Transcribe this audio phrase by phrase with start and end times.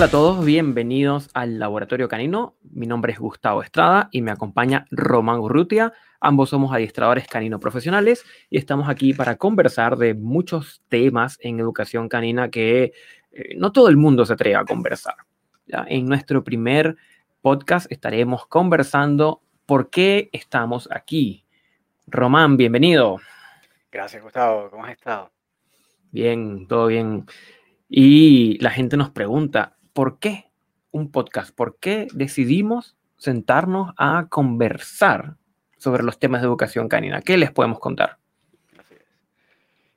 [0.00, 2.54] Hola a todos, bienvenidos al Laboratorio Canino.
[2.62, 5.92] Mi nombre es Gustavo Estrada y me acompaña Román Urrutia.
[6.22, 12.08] Ambos somos adiestradores canino profesionales y estamos aquí para conversar de muchos temas en educación
[12.08, 12.94] canina que
[13.30, 15.16] eh, no todo el mundo se atreve a conversar.
[15.66, 15.84] ¿ya?
[15.86, 16.96] En nuestro primer
[17.42, 21.44] podcast estaremos conversando por qué estamos aquí.
[22.06, 23.18] Román, bienvenido.
[23.92, 24.70] Gracias, Gustavo.
[24.70, 25.30] ¿Cómo has estado?
[26.10, 27.26] Bien, todo bien.
[27.86, 30.50] Y la gente nos pregunta, ¿por qué
[30.90, 31.54] un podcast?
[31.54, 35.36] ¿Por qué decidimos sentarnos a conversar
[35.76, 37.22] sobre los temas de educación canina?
[37.22, 38.18] ¿Qué les podemos contar?
[38.78, 39.04] Así es.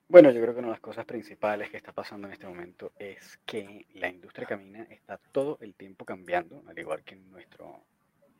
[0.07, 2.91] Bueno, yo creo que una de las cosas principales que está pasando en este momento
[2.97, 7.81] es que la industria canina está todo el tiempo cambiando, al igual que nuestro,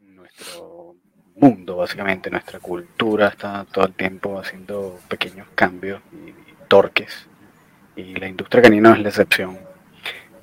[0.01, 0.95] nuestro
[1.35, 7.27] mundo, básicamente, nuestra cultura está todo el tiempo haciendo pequeños cambios y, y torques.
[7.95, 9.73] Y la industria canina es la excepción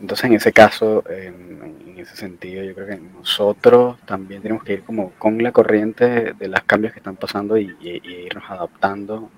[0.00, 4.82] entonces, en ese caso, en, ese sentido, yo creo que nosotros también tenemos que ir
[4.84, 9.30] como con la corriente de los cambios que están pasando y, irnos adaptando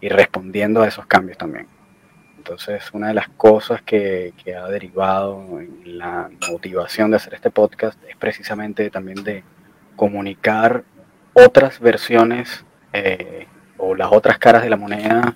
[0.00, 1.66] y respondiendo a esos cambios también.
[2.38, 7.50] Entonces, una de las cosas que, que ha derivado en la motivación de hacer este
[7.50, 9.42] podcast es precisamente también de
[9.96, 10.84] comunicar
[11.32, 15.34] otras versiones eh, o las otras caras de la moneda,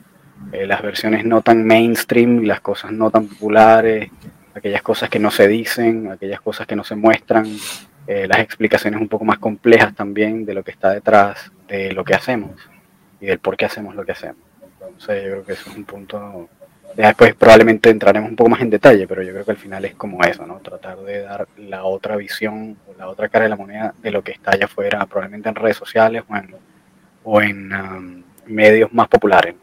[0.53, 4.11] eh, las versiones no tan mainstream, las cosas no tan populares,
[4.59, 7.47] aquellas cosas que no se dicen, aquellas cosas que no se muestran,
[8.07, 12.05] eh, las explicaciones un poco más complejas también de lo que está detrás de lo
[12.05, 12.53] que hacemos
[13.21, 14.39] y del por qué hacemos lo que hacemos.
[14.81, 16.49] Entonces yo creo que eso es un punto,
[16.97, 19.95] después probablemente entraremos un poco más en detalle, pero yo creo que al final es
[19.95, 20.59] como eso, ¿no?
[20.61, 24.23] Tratar de dar la otra visión o la otra cara de la moneda de lo
[24.23, 26.55] que está allá afuera, probablemente en redes sociales o en,
[27.25, 29.55] o en um, medios más populares.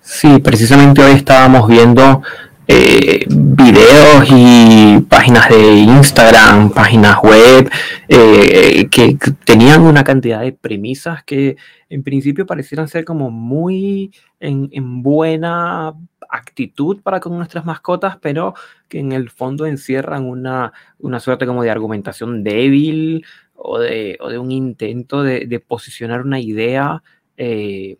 [0.00, 2.22] Sí, precisamente hoy estábamos viendo
[2.66, 7.70] eh, videos y páginas de Instagram, páginas web,
[8.08, 11.56] eh, que tenían una cantidad de premisas que
[11.88, 15.94] en principio parecieran ser como muy en, en, buena
[16.28, 18.54] actitud para con nuestras mascotas, pero
[18.88, 24.28] que en el fondo encierran una, una suerte como de argumentación débil o de, o
[24.28, 27.02] de un intento de, de posicionar una idea
[27.36, 27.96] eh,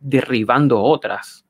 [0.00, 1.41] derribando otras.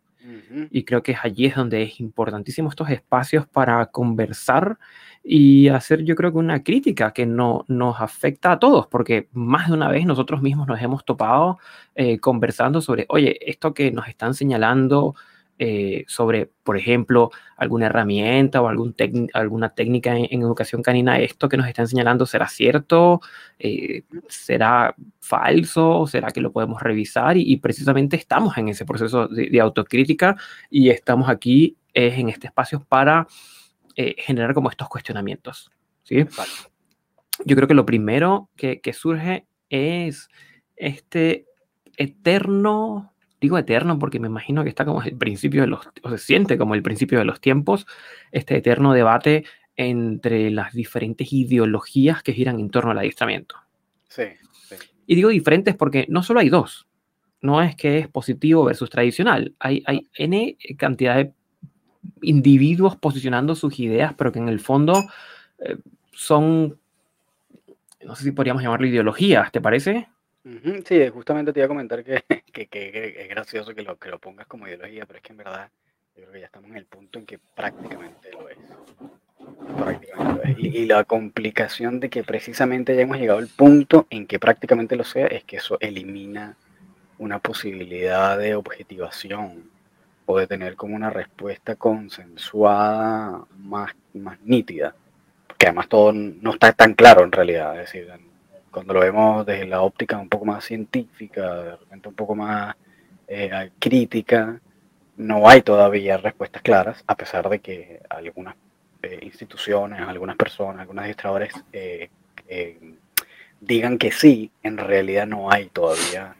[0.70, 4.78] Y creo que allí es donde es importantísimo estos espacios para conversar
[5.24, 9.68] y hacer yo creo que una crítica que no, nos afecta a todos, porque más
[9.68, 11.58] de una vez nosotros mismos nos hemos topado
[11.94, 15.14] eh, conversando sobre, oye, esto que nos están señalando
[15.64, 18.96] eh, sobre, por ejemplo, alguna herramienta o algún
[19.32, 23.20] alguna técnica en, en, educación canina, esto que nos están señalando será cierto,
[23.60, 29.28] eh, será falso, será que lo podemos revisar y, y precisamente estamos en ese proceso
[29.28, 30.36] de, de, autocrítica
[30.68, 33.28] y estamos aquí eh, en este espacio para
[33.94, 35.70] eh, generar como estos cuestionamientos.
[36.02, 36.26] ¿sí?
[37.44, 40.28] Yo creo que lo primero que, que surge es
[40.74, 41.46] este
[41.96, 43.11] eterno
[43.42, 46.56] digo eterno porque me imagino que está como el principio de los, o se siente
[46.56, 47.86] como el principio de los tiempos,
[48.30, 49.44] este eterno debate
[49.76, 53.56] entre las diferentes ideologías que giran en torno al adiestramiento.
[54.08, 54.22] Sí,
[54.68, 54.76] sí.
[55.06, 56.86] Y digo diferentes porque no solo hay dos,
[57.40, 61.32] no es que es positivo versus tradicional, hay, hay N cantidad de
[62.22, 64.94] individuos posicionando sus ideas, pero que en el fondo
[65.58, 65.78] eh,
[66.12, 66.78] son,
[68.04, 70.08] no sé si podríamos llamarlo ideologías, ¿te parece?
[70.44, 72.22] Sí, justamente te iba a comentar que,
[72.52, 75.38] que, que, es gracioso que lo, que lo pongas como ideología, pero es que en
[75.38, 75.70] verdad
[76.16, 78.58] yo creo que ya estamos en el punto en que prácticamente lo es.
[79.76, 80.58] Prácticamente lo es.
[80.58, 85.04] Y, la complicación de que precisamente ya hemos llegado al punto en que prácticamente lo
[85.04, 86.56] sea es que eso elimina
[87.18, 89.70] una posibilidad de objetivación
[90.26, 94.94] o de tener como una respuesta consensuada más, más nítida.
[95.46, 97.80] Porque además todo no está tan claro en realidad.
[97.80, 98.10] Es decir,
[98.72, 102.74] cuando lo vemos desde la óptica un poco más científica, de repente un poco más
[103.28, 104.60] eh, crítica,
[105.18, 108.56] no hay todavía respuestas claras, a pesar de que algunas
[109.02, 112.08] eh, instituciones, algunas personas, algunos administradores eh,
[113.60, 116.34] digan que sí, en realidad no hay todavía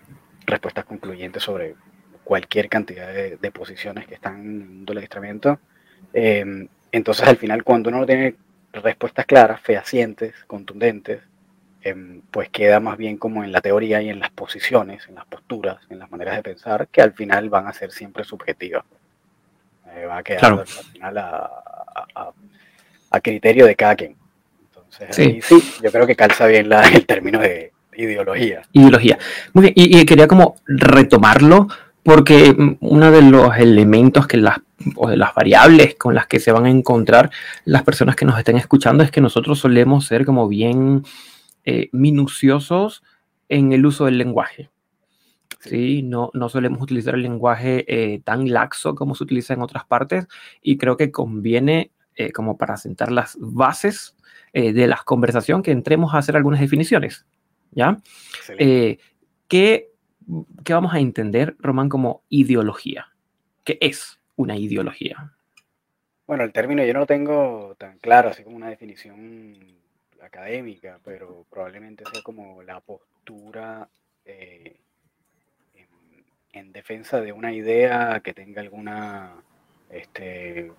[0.47, 1.77] respuestas concluyentes sobre
[2.25, 5.61] cualquier cantidad de, de posiciones que están en el mundo adiestramiento.
[6.13, 8.37] entonces, al final, cuando uno no tiene
[8.73, 11.21] respuestas claras, fehacientes, contundentes,
[11.85, 15.27] eh, pues queda más bien como en la teoría y en las posiciones, en las
[15.27, 18.85] posturas, en las maneras de pensar, que al final van a ser siempre subjetivas.
[19.95, 20.61] Eh, va a quedar claro.
[20.61, 21.51] al final a,
[22.15, 22.31] a,
[23.11, 24.17] a, criterio de cada quien.
[24.67, 25.41] Entonces, sí.
[25.43, 28.63] sí, yo creo que calza bien la, el término de ideología.
[28.73, 29.19] Ideología.
[29.53, 31.69] Muy bien, y, y quería como retomarlo
[32.03, 34.59] porque uno de los elementos que las
[34.97, 37.31] o de las variables con las que se van a encontrar
[37.65, 41.05] las personas que nos estén escuchando es que nosotros solemos ser como bien
[41.65, 43.03] eh, minuciosos
[43.49, 44.71] en el uso del lenguaje.
[45.61, 49.85] Sí, no, no solemos utilizar el lenguaje eh, tan laxo como se utiliza en otras
[49.85, 50.27] partes
[50.61, 54.17] y creo que conviene eh, como para sentar las bases
[54.55, 57.25] de la conversación que entremos a hacer algunas definiciones.
[57.71, 57.97] ¿Ya?
[58.59, 59.93] ¿qué,
[60.63, 63.07] ¿Qué vamos a entender, Román, como ideología?
[63.65, 65.33] ¿Qué es una ideología?
[66.27, 69.82] Bueno, el término yo no lo tengo tan claro, así como una definición
[70.23, 73.89] académica, pero probablemente sea como la postura
[74.25, 74.77] eh,
[76.53, 79.33] en, defensa de una idea que tenga alguna,
[79.91, 80.71] este,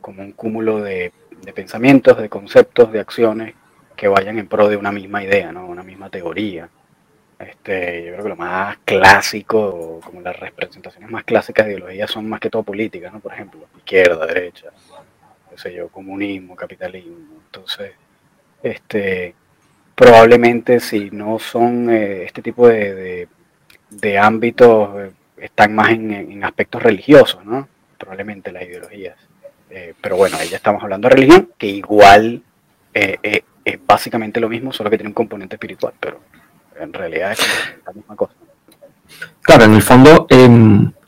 [0.00, 1.12] como un cúmulo de,
[1.54, 3.54] pensamientos, de conceptos, de acciones
[3.96, 5.66] que vayan en pro de una misma idea, ¿no?
[5.66, 6.68] una misma teoría.
[7.38, 12.28] Este, yo creo que lo más clásico, como las representaciones más clásicas de ideología son
[12.28, 13.20] más que todo políticas, ¿no?
[13.20, 14.70] Por ejemplo, izquierda, derecha,
[15.50, 17.42] qué sé yo, comunismo, capitalismo.
[17.46, 17.92] Entonces,
[18.64, 19.34] este,
[19.94, 23.28] probablemente si no son eh, este tipo de,
[23.90, 27.68] de, ámbitos, eh, están más en, aspectos religiosos, ¿no?
[27.98, 29.16] Probablemente las ideologías.
[29.70, 32.42] Eh, pero bueno, ahí ya estamos hablando de religión, que igual
[32.92, 36.20] es básicamente lo mismo, solo que tiene un componente espiritual, pero
[36.78, 37.40] en realidad es
[37.84, 38.34] la misma cosa.
[39.42, 40.48] Claro, en el fondo, eh,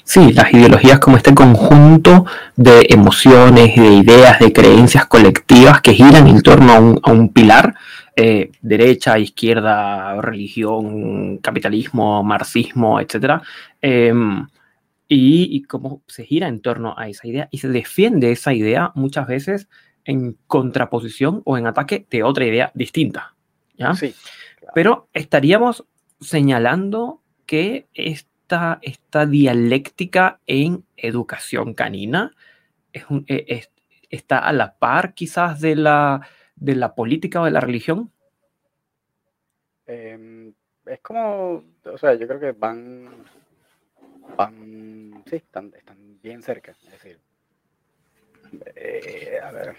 [0.06, 2.24] sí, las ideologías como este conjunto
[2.54, 6.72] de emociones, de ideas, de creencias colectivas que giran en torno
[7.02, 7.74] a un, pilar,
[8.14, 13.42] eh, derecha, izquierda, religión, capitalismo, marxismo, etc.
[13.82, 14.46] Em,
[15.08, 18.92] y, y cómo se gira en torno a esa idea y se defiende esa idea
[18.94, 19.68] muchas veces
[20.04, 23.34] en contraposición o en ataque de otra idea distinta.
[23.76, 23.94] ¿ya?
[23.94, 24.14] Sí.
[24.74, 25.84] Pero estaríamos
[26.20, 27.86] señalando que
[28.46, 32.32] esta, esta dialéctica en educación canina
[32.92, 33.64] e,
[34.08, 36.20] está a la par quizás de la,
[36.54, 38.12] de la política o de la religión.
[39.84, 40.52] Em,
[40.86, 43.08] es como, o sea, yo creo que van,
[44.36, 45.72] van, sí, están,
[46.22, 46.70] bien cerca.
[46.70, 47.18] Es decir,
[48.76, 49.74] eh, a ver,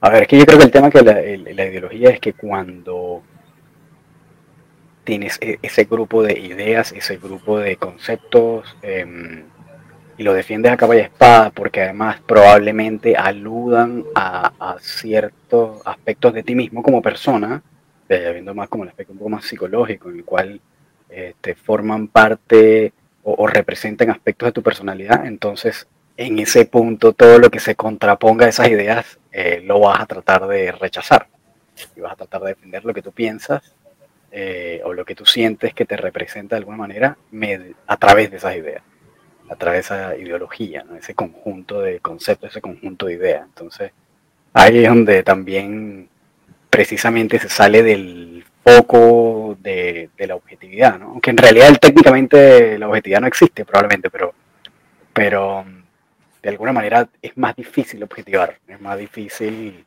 [0.00, 3.24] a ver, es que yo creo que el tema que la ideología es que cuando
[5.06, 9.44] tienes e, ese grupo de ideas, ese grupo de conceptos em,
[10.18, 16.42] y lo defiendes a capa y espada porque además probablemente aludan a, ciertos aspectos de
[16.42, 17.62] ti mismo como persona,
[18.08, 20.60] viendo más como el aspecto un poco más psicológico, en el cual
[21.08, 22.92] te este, forman parte
[23.22, 25.86] o, representan aspectos de tu personalidad, entonces
[26.16, 30.06] en ese punto todo lo que se contraponga a esas ideas eh, lo vas a
[30.06, 31.28] tratar de rechazar.
[31.94, 33.75] Y vas a tratar de defender lo que tú piensas
[34.38, 37.16] eh, o lo que tú sientes que te representa de alguna manera
[37.86, 38.82] a través de esas ideas,
[39.48, 43.44] a través de esa ideología, ese conjunto de conceptos, ese conjunto de ideas.
[43.46, 43.92] Entonces,
[44.52, 46.10] ahí es donde también
[46.68, 51.12] precisamente se sale del foco de, la objetividad, ¿no?
[51.12, 54.34] aunque en realidad técnicamente la objetividad no existe probablemente, pero,
[55.14, 55.64] pero
[56.42, 59.86] de alguna manera es más difícil objetivar, es más difícil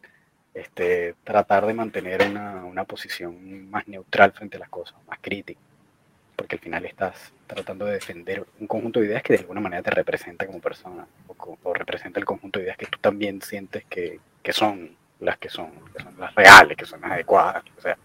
[0.53, 5.59] este, tratar de mantener una, una, posición más neutral frente a las cosas, más crítica,
[6.35, 9.83] porque al final estás tratando de defender un conjunto de ideas que de alguna manera
[9.83, 14.19] te representa como persona, o, representa el conjunto de ideas que tú también sientes que,
[14.41, 17.97] que, son las que son, que son las reales, que son las adecuadas, o sea.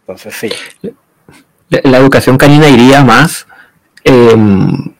[0.00, 0.50] Entonces sí.
[1.68, 3.46] La, educación canina iría más
[4.02, 4.94] em,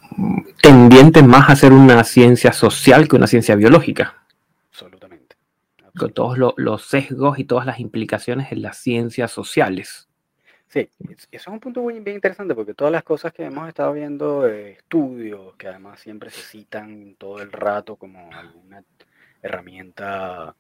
[0.63, 4.20] tendiente más a ser una ciencia social que una ciencia biológica
[5.99, 10.09] con todos los sesgos y todas las implicaciones en las ciencias sociales.
[10.69, 13.93] Sí, eso es un punto muy bien interesante porque todas las cosas que hemos estado
[13.93, 18.85] viendo, estudios que además siempre se citan todo el rato como alguna
[19.43, 20.55] herramienta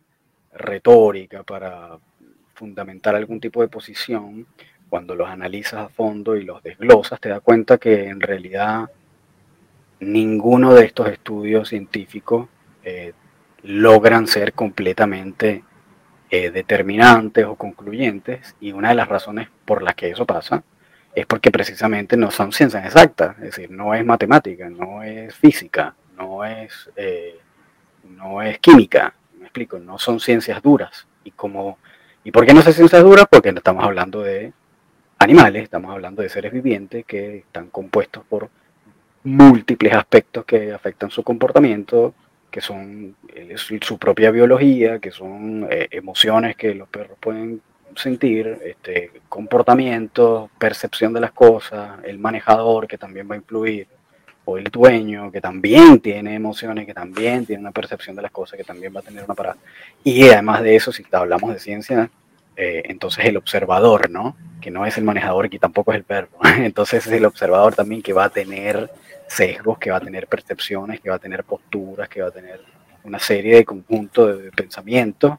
[0.52, 1.98] retórica para
[2.54, 4.46] fundamentar algún tipo de posición,
[4.88, 8.90] cuando los analizas a fondo y los desglosas, te das cuenta que en realidad
[10.00, 12.48] ninguno de estos estudios científicos
[12.82, 13.12] eh,
[13.62, 15.64] logran ser completamente
[16.30, 20.62] eh, determinantes o concluyentes y una de las razones por las que eso pasa
[21.14, 25.94] es porque precisamente no son ciencias exactas, es decir, no es matemática, no es física,
[26.16, 27.38] no es, eh,
[28.04, 31.06] no es química, me explico, no son ciencias duras.
[31.24, 31.78] ¿Y, como,
[32.22, 33.26] ¿Y por qué no son ciencias duras?
[33.28, 34.52] Porque estamos hablando de
[35.18, 38.48] animales, estamos hablando de seres vivientes que están compuestos por
[39.24, 42.14] múltiples aspectos que afectan su comportamiento,
[42.50, 43.16] que son
[43.80, 47.60] su propia biología, que son eh, emociones que los perros pueden
[47.96, 53.86] sentir, este, comportamiento, percepción de las cosas, el manejador que también va a influir,
[54.44, 58.56] o el dueño, que también tiene emociones, que también tiene una percepción de las cosas,
[58.56, 59.56] que también va a tener una parada.
[60.02, 62.10] Y además de eso, si hablamos de ciencia,
[62.56, 64.36] eh, entonces el observador, ¿no?
[64.60, 66.28] Que no es el manejador y tampoco es el perro.
[66.58, 68.90] Entonces es el observador también que va a tener
[69.30, 72.60] sesgos, que va a tener percepciones, que va a tener posturas, que va a tener
[73.04, 75.38] una serie de conjuntos de pensamientos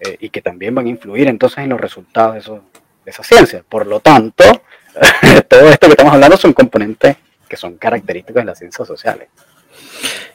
[0.00, 2.64] eh, y que también van a influir entonces en los resultados de, eso,
[3.04, 3.62] de esa ciencia.
[3.68, 4.44] Por lo tanto,
[5.48, 7.16] todo esto que estamos hablando son componentes
[7.48, 9.28] que son característicos de las ciencias sociales.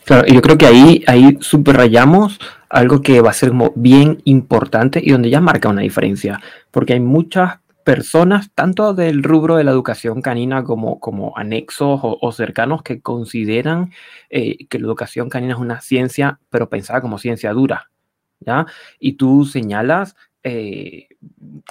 [0.06, 2.40] Claro, yo creo que ahí, ahí subrayamos
[2.70, 6.40] algo que va a ser como bien importante y donde ya marca una diferencia,
[6.72, 12.32] porque hay muchas personas, tanto del rubro de la educación canina como, como anexos o,
[12.32, 13.92] cercanos, que consideran
[14.30, 17.92] eh, que la educación canina es una ciencia, pero pensada como ciencia dura,
[18.40, 18.66] ¿ya?
[19.00, 21.10] Y tú señalas, eh,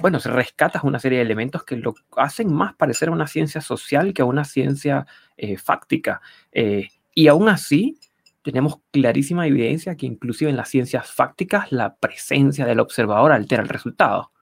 [0.01, 4.15] bueno, rescatas una serie de elementos que lo hacen más parecer a una ciencia social
[4.15, 6.21] que a una ciencia eh, fáctica.
[7.15, 7.99] y aún así,
[8.43, 13.69] tenemos clarísima evidencia que inclusive en las ciencias fácticas la presencia del observador altera el
[13.69, 14.33] resultado.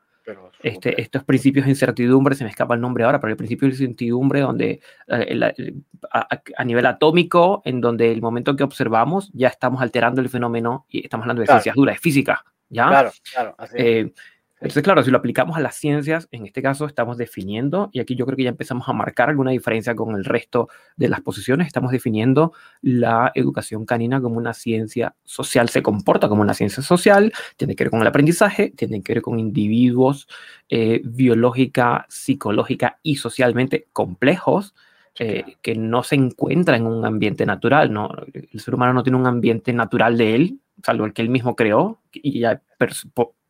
[0.62, 3.74] Este, estos principios de incertidumbre, se me escapa el nombre ahora, pero el principio de
[3.74, 10.20] incertidumbre donde eh, a, nivel atómico, en donde el momento que observamos ya estamos alterando
[10.20, 12.88] el fenómeno y estamos hablando de ciencias duras, de física, ¿ya?
[12.88, 13.56] Claro, claro.
[13.74, 14.12] Eh,
[14.60, 18.16] entonces, claro, si lo aplicamos a las ciencias, en este caso estamos definiendo, y aquí
[18.16, 21.68] yo creo que ya empezamos a marcar alguna diferencia con el resto de las posiciones,
[21.68, 27.32] estamos definiendo la educación canina como una ciencia social, se comporta como una ciencia social,
[27.56, 30.26] tiene que ver con el aprendizaje, tiene que ver con individuos
[30.68, 34.74] eh, biológica, psicológica y socialmente complejos,
[35.20, 38.10] eh, que no se encuentran en un ambiente natural, ¿no?
[38.32, 41.56] El ser humano no tiene un ambiente natural de él, salvo el que él mismo
[41.56, 42.62] creó, y ya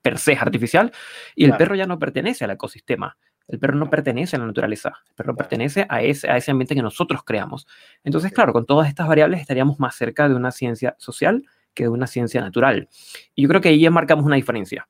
[0.03, 0.93] per se artificial,
[1.35, 3.17] y el perro ya no pertenece al ecosistema.
[3.47, 6.75] El perro no pertenece a la naturaleza, el perro pertenece a ese, a ese ambiente
[6.75, 7.67] que nosotros creamos.
[8.05, 11.89] Entonces, claro, con todas estas variables estaríamos más cerca de una ciencia social que de
[11.89, 12.89] una ciencia natural.
[13.35, 14.89] Y yo creo que ahí ya marcamos una diferencia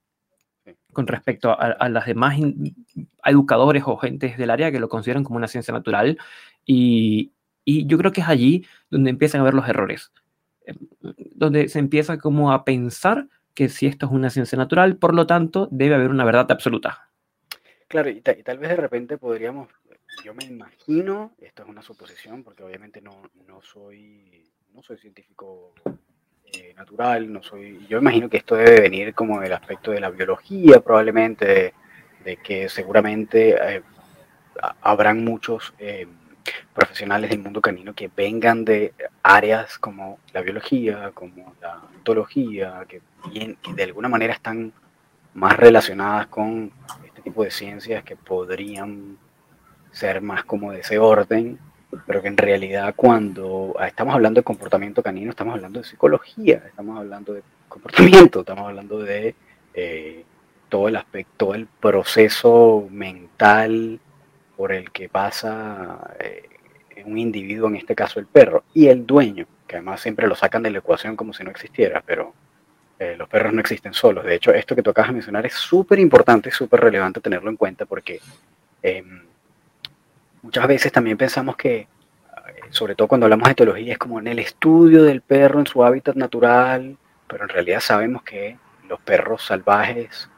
[0.92, 2.36] con respecto a, a las demás
[3.24, 6.18] educadores o gentes del área que lo consideran como una ciencia natural.
[6.64, 7.32] Y,
[7.64, 10.10] y yo creo que es allí donde empiezan a ver los errores,
[10.66, 10.74] eh,
[11.34, 15.26] donde se empieza como a pensar que si esto es una ciencia natural, por lo
[15.26, 17.10] tanto, debe haber una verdad absoluta.
[17.88, 19.66] Claro, y, tal vez de repente podríamos,
[20.24, 25.72] yo me imagino, esto es una suposición, porque obviamente no, no soy, no soy científico
[26.52, 30.10] eh, natural, no soy, yo imagino que esto debe venir como del aspecto de la
[30.10, 31.74] biología, probablemente,
[32.24, 33.82] de, que seguramente eh,
[34.82, 36.06] habrán muchos eh,
[36.74, 43.00] profesionales del mundo canino que vengan de áreas como la biología, como la ontología, que,
[43.74, 44.72] de alguna manera están
[45.34, 46.72] más relacionadas con
[47.04, 49.16] este tipo de ciencias que podrían
[49.92, 51.58] ser más como de ese orden,
[52.06, 56.98] pero que en realidad cuando estamos hablando de comportamiento canino, estamos hablando de psicología, estamos
[56.98, 59.34] hablando de comportamiento, estamos hablando de
[59.74, 60.24] eh,
[60.68, 64.00] todo el aspecto, el proceso mental
[64.58, 66.48] por el que pasa eh,
[67.06, 70.64] un individuo, en este caso el perro, y el dueño, que además siempre lo sacan
[70.64, 72.34] de la ecuación como si no existiera, pero
[72.98, 74.24] eh, los perros no existen solos.
[74.24, 77.56] De hecho, esto que tú acabas de mencionar es súper importante, súper relevante tenerlo en
[77.56, 78.20] cuenta porque
[78.82, 79.22] em,
[80.42, 81.88] muchas veces también pensamos que, eh,
[82.70, 85.84] sobre todo cuando hablamos de etología, es como en el estudio del perro en su
[85.84, 86.96] hábitat natural,
[87.28, 90.28] pero en realidad sabemos que los perros salvajes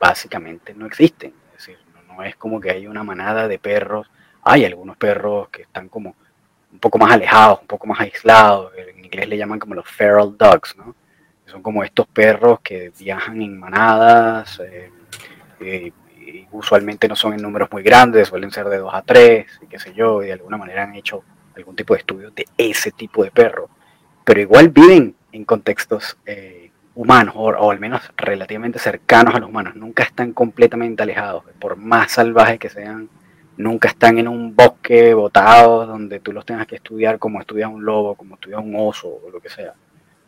[0.00, 1.32] básicamente no existen
[2.12, 4.10] no es como que hay una manada de perros.
[4.42, 6.14] Hay algunos perros que están como
[6.72, 8.72] un poco más alejados, un poco más aislados.
[8.76, 10.94] En inglés le llaman como los feral dogs, ¿no?
[11.46, 14.60] Son como estos perros que viajan en manadas.
[14.60, 14.90] Eh,
[15.60, 19.66] y usualmente no son en números muy grandes, suelen ser de 2 a 3, y
[19.66, 21.22] qué sé yo, y de alguna manera han hecho
[21.56, 23.68] algún tipo de estudio de ese tipo de perro.
[24.24, 29.76] Pero igual viven en contextos eh, humanos, o, al menos relativamente cercanos a los humanos,
[29.76, 33.08] nunca están completamente alejados, por más salvajes que sean,
[33.56, 37.84] nunca están en un bosque botado donde tú los tengas que estudiar como estudias un
[37.84, 39.74] lobo, como estudias un oso o lo que sea.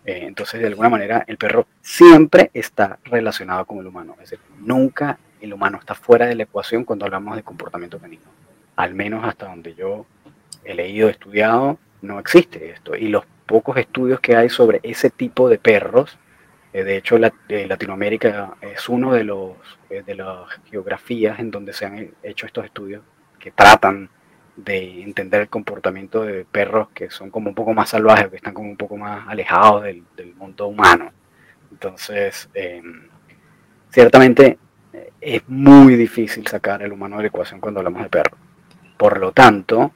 [0.05, 4.41] Eh, entonces, de alguna manera, el perro siempre está relacionado con el humano, es decir,
[4.59, 8.23] nunca el humano está fuera de la ecuación cuando hablamos de comportamiento canino.
[8.77, 10.07] Al menos hasta donde yo
[10.65, 12.97] he leído, estudiado, no existe esto.
[12.97, 16.19] Y los pocos estudios que hay sobre ese tipo de perros,
[16.83, 19.53] de hecho, eh, Latinoamérica es uno de los
[19.91, 23.05] eh, de las geografías en donde se han hecho estos estudios
[23.39, 24.11] que tratan
[24.57, 28.55] de entender el comportamiento de perros que son como un poco más salvajes, que están
[28.55, 30.03] como un poco más alejados del,
[30.37, 31.13] mundo humano.
[31.71, 33.09] Entonces, em,
[33.91, 34.59] ciertamente
[35.21, 38.39] es muy difícil sacar el humano de la ecuación cuando hablamos de perros.
[38.97, 39.93] Por lo tanto,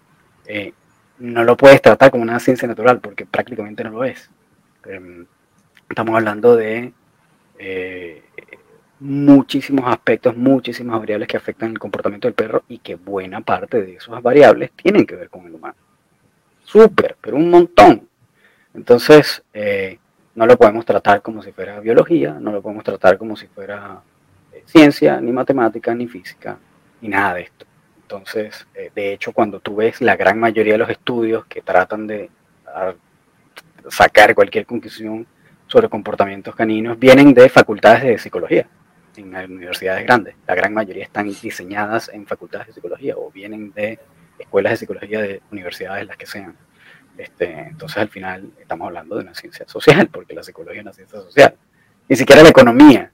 [1.18, 4.30] no lo puedes tratar como una ciencia natural porque prácticamente no lo es.
[4.86, 5.26] Em,
[5.88, 6.92] estamos hablando de
[7.58, 8.22] eh,
[9.00, 13.94] muchísimos aspectos, muchísimas variables que afectan el comportamiento del perro y que buena parte de
[13.94, 15.76] esas variables tienen que ver con el humano.
[16.64, 18.08] Súper, pero un montón.
[18.74, 19.98] Entonces, eh,
[20.34, 24.02] no lo podemos tratar como si fuera biología, no lo podemos tratar como si fuera
[24.52, 26.58] eh, ciencia, ni matemática, ni física,
[27.00, 27.66] ni nada de esto.
[28.02, 32.30] Entonces, de hecho, cuando tú ves la gran mayoría de los estudios que tratan de
[33.90, 35.26] sacar cualquier conclusión
[35.68, 38.66] sobre comportamientos caninos, vienen de facultades de psicología
[39.16, 40.34] en universidades grandes.
[40.46, 43.98] La gran mayoría están diseñadas en facultades de psicología o vienen de
[44.38, 46.56] escuelas de psicología de universidades, las que sean.
[47.16, 50.92] Este, entonces, al final, estamos hablando de una ciencia social, porque la psicología es una
[50.92, 51.54] ciencia social.
[52.08, 53.10] Ni siquiera la economía,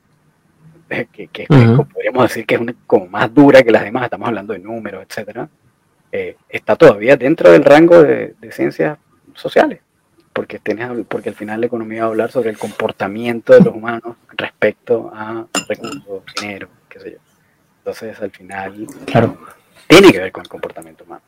[0.91, 4.59] eh, que, podríamos decir que es como más dura que las demás, estamos hablando de
[4.59, 5.49] números, etcétera,
[6.13, 8.99] eh, está todavía dentro del rango de, ciencias
[9.35, 9.81] sociales,
[10.35, 13.75] porque, tienes, porque al final la economía va a hablar sobre el comportamiento de los
[13.75, 17.19] humanos respecto a recursos, dinero, qué sé yo.
[17.79, 19.39] Entonces, al final, claro.
[19.87, 21.23] tiene que ver con el comportamiento humano.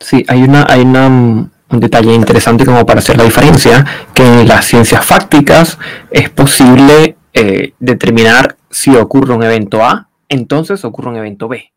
[0.00, 4.40] Sí, hay una, hay una, mm, un detalle interesante como para hacer la diferencia, que
[4.40, 5.78] en las ciencias fácticas
[6.10, 11.70] es posible eh, determinar si ocurre un evento A, entonces ocurre un evento B.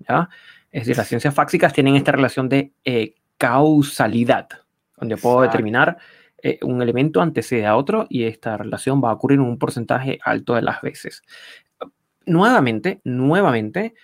[0.00, 0.28] ¿ya?
[0.72, 4.48] Es decir, las ciencias fácticas tienen esta relación de eh, causalidad,
[5.02, 5.98] donde puedo determinar
[6.42, 10.18] eh, un elemento antecede a otro y esta relación va a ocurrir en un porcentaje
[10.24, 11.22] alto de las veces.
[12.24, 13.94] Nuevamente, nuevamente,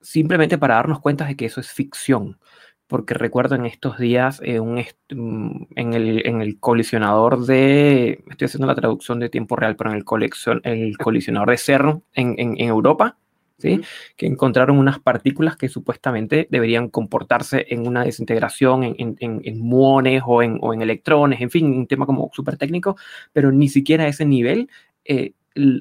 [0.00, 2.38] simplemente para darnos cuenta de que eso es ficción
[2.86, 8.46] porque recuerdo en estos días eh, un mm, en, el, en, el, colisionador de, estoy
[8.46, 12.34] haciendo la traducción de tiempo real, pero en el, colección, el colisionador de CERN en,
[12.38, 13.16] en, Europa,
[13.58, 13.80] ¿sí?
[14.16, 20.36] que encontraron unas partículas que supuestamente deberían comportarse en una desintegración en, en muones o,
[20.36, 22.96] o en, electrones, en fin, un tema como súper técnico,
[23.32, 24.68] pero ni siquiera a ese nivel
[25.04, 25.32] eh,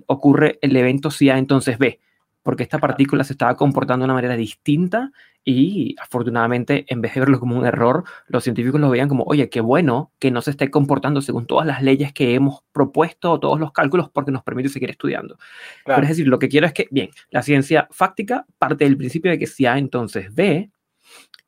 [0.08, 2.00] ocurre el evento si A entonces B
[2.44, 5.12] porque esta partícula se estaba comportando de una manera distinta
[5.46, 9.50] y afortunadamente en vez de verlo como un error, los científicos lo veían como, oye,
[9.50, 13.60] qué bueno que no se esté comportando según todas las leyes que hemos propuesto, todos
[13.60, 15.38] los cálculos, porque nos permite seguir estudiando.
[15.86, 19.32] Pero es decir, lo que quiero es que, bien, la ciencia fáctica parte del principio
[19.32, 20.70] de que si A entonces B,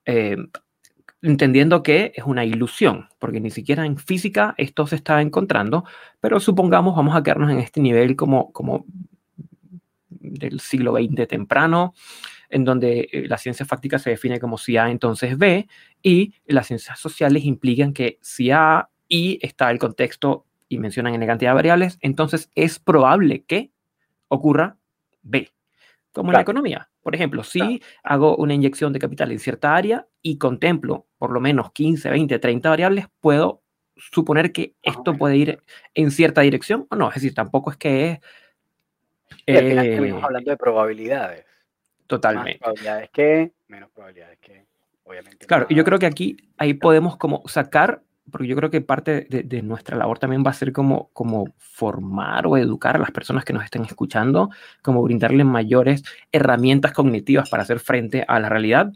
[0.06, 0.38] eh,
[1.22, 5.84] entendiendo que es una ilusión, porque ni siquiera en física esto se está encontrando,
[6.20, 8.86] pero supongamos vamos a quedarnos en este nivel como, como
[10.32, 11.94] del siglo XX temprano,
[12.50, 15.68] en donde eh, la ciencia fáctica se define como si A entonces B,
[16.02, 21.28] y las ciencias sociales implican que si A y está el contexto y mencionan en
[21.28, 23.72] cantidad de variables, entonces es probable que
[24.28, 24.78] ocurra
[25.22, 25.52] B.
[26.12, 26.90] Como en la economía.
[27.04, 31.40] Por ejemplo, si hago una inyección de capital en cierta área y contemplo por lo
[31.40, 33.62] menos 15, 20, 30 variables, puedo
[33.96, 37.10] suponer que esto puede ir en cierta dirección o no.
[37.10, 38.20] Es decir, tampoco es que es
[39.46, 41.46] estamos eh, hablando de probabilidades.
[42.08, 42.52] Totalmente.
[42.52, 44.66] Más probabilidades que, menos probabilidades que,
[45.04, 45.46] obviamente.
[45.46, 49.28] Claro, y yo creo que aquí ahí podemos como sacar, porque yo creo que parte
[49.30, 53.46] de, nuestra labor también va a ser como, como formar o educar a las personas
[53.46, 54.50] que nos estén escuchando,
[54.82, 58.92] como brindarles mayores herramientas cognitivas para hacer frente a la realidad.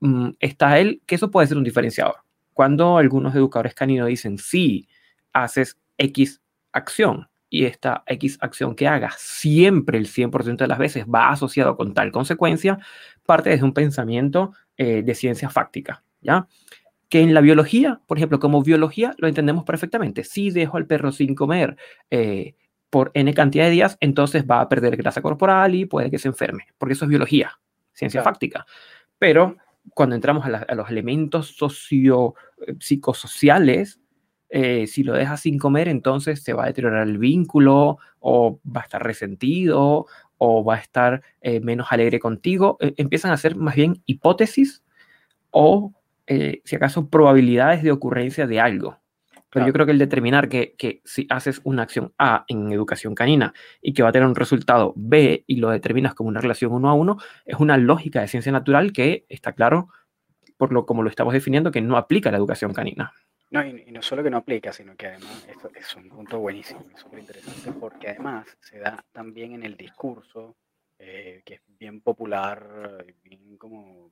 [0.00, 2.16] Mm, está él, que eso puede ser un diferenciador.
[2.52, 4.88] Cuando algunos educadores caninos dicen, sí,
[5.32, 6.40] haces X
[6.72, 11.76] acción, y esta X acción que haga siempre el 100% de las veces va asociado
[11.76, 12.78] con tal consecuencia,
[13.24, 16.48] parte desde un pensamiento eh, de ciencia fáctica, ¿ya?
[17.08, 20.24] Que en la biología, por ejemplo, como biología lo entendemos perfectamente.
[20.24, 21.76] Si dejo al perro sin comer
[22.10, 22.56] eh,
[22.90, 26.28] por n cantidad de días, entonces va a perder grasa corporal y puede que se
[26.28, 27.60] enferme, porque eso es biología,
[27.92, 28.66] ciencia fáctica.
[29.18, 29.56] Pero
[29.94, 32.34] cuando entramos a, a los elementos socio
[32.66, 34.00] eh, psicosociales,
[34.48, 38.82] eh, si lo dejas sin comer, entonces se va a deteriorar el vínculo o va
[38.82, 40.06] a estar resentido
[40.38, 42.76] o va a estar eh, menos alegre contigo.
[42.80, 44.82] E, empiezan a ser más bien hipótesis
[45.50, 45.92] o,
[46.26, 48.98] eh, si acaso, probabilidades de ocurrencia de algo.
[49.50, 53.14] Pero yo creo que el determinar que, que, si haces una acción A en educación
[53.14, 56.72] canina y que va a tener un resultado B y lo determinas como una relación
[56.72, 59.88] uno a uno, es una lógica de ciencia natural que está claro,
[60.58, 63.14] por lo como lo estamos definiendo, que no aplica a la educación canina.
[63.50, 66.84] No, y, no solo que no aplica, sino que además esto es un punto buenísimo,
[66.96, 70.56] súper interesante, porque además se da también en el discurso,
[70.98, 74.10] eh, que es bien popular, bien como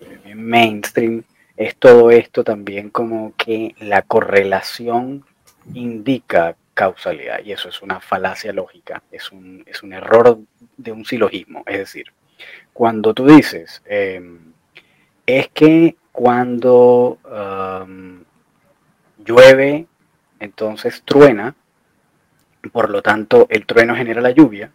[0.00, 1.22] eh, bien mainstream,
[1.56, 5.24] es todo esto también como que la correlación
[5.74, 10.38] indica causalidad, y eso es una falacia lógica, es un, es un error
[10.76, 12.12] de un silogismo, es decir,
[12.72, 14.52] cuando tú dices, em,
[15.26, 17.18] es que cuando
[19.24, 19.86] llueve,
[20.40, 21.54] entonces truena,
[22.72, 24.72] por lo tanto el trueno genera la lluvia,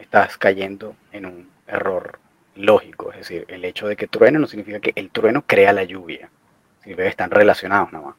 [0.00, 2.18] estás cayendo en un error
[2.56, 5.84] lógico, es decir, el hecho de que truene no significa que el trueno crea la
[5.84, 6.28] lluvia,
[6.80, 8.16] significa están relacionados nada más,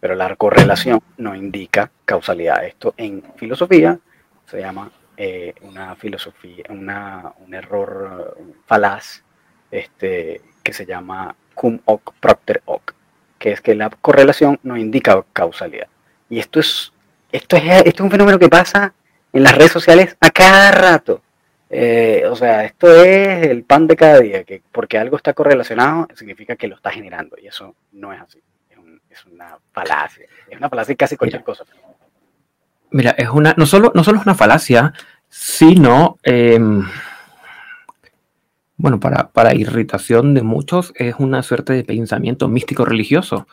[0.00, 2.64] pero la correlación no indica causalidad.
[2.64, 3.98] Esto en filosofía
[4.46, 9.22] se llama eh, una filosofía, una, un error falaz
[9.70, 12.94] este, que se llama cum hoc propter hoc,
[13.36, 15.88] que es que la correlación no indica causalidad.
[16.30, 16.92] Y esto es,
[17.32, 18.94] esto es, esto es un fenómeno que pasa
[19.32, 21.20] en las redes sociales a cada rato.
[21.68, 26.06] Eh, o sea, esto es el pan de cada día, que porque algo está correlacionado
[26.14, 28.40] significa que lo está generando, y eso no es así.
[29.10, 30.26] Es, una falacia.
[30.48, 31.64] Es una falacia casi cualquier cosa.
[32.90, 34.92] Mira, es una, no solo, no solo es una falacia,
[35.28, 36.86] sino, em,
[38.78, 43.46] bueno, para, para, irritación de muchos, es una suerte de pensamiento místico religioso.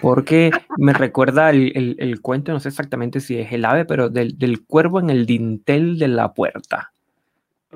[0.00, 4.38] Porque me recuerda el, el, cuento, no sé exactamente si es el ave, pero del,
[4.38, 6.92] del cuervo en el dintel de la puerta.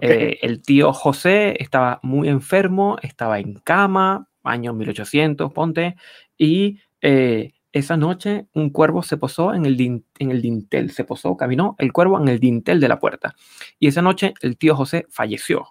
[0.00, 5.96] Eh, el tío José estaba muy enfermo, estaba en cama, año 1800, ponte,
[6.38, 11.36] y eh, esa noche un cuervo se posó en el, en el dintel, se posó,
[11.36, 13.34] caminó el cuervo en el dintel de la puerta.
[13.78, 15.66] Y esa noche el tío José falleció.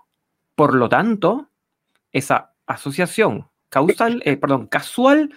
[0.60, 1.50] Por lo tanto,
[2.12, 5.34] esa asociación causal, eh, perdón, casual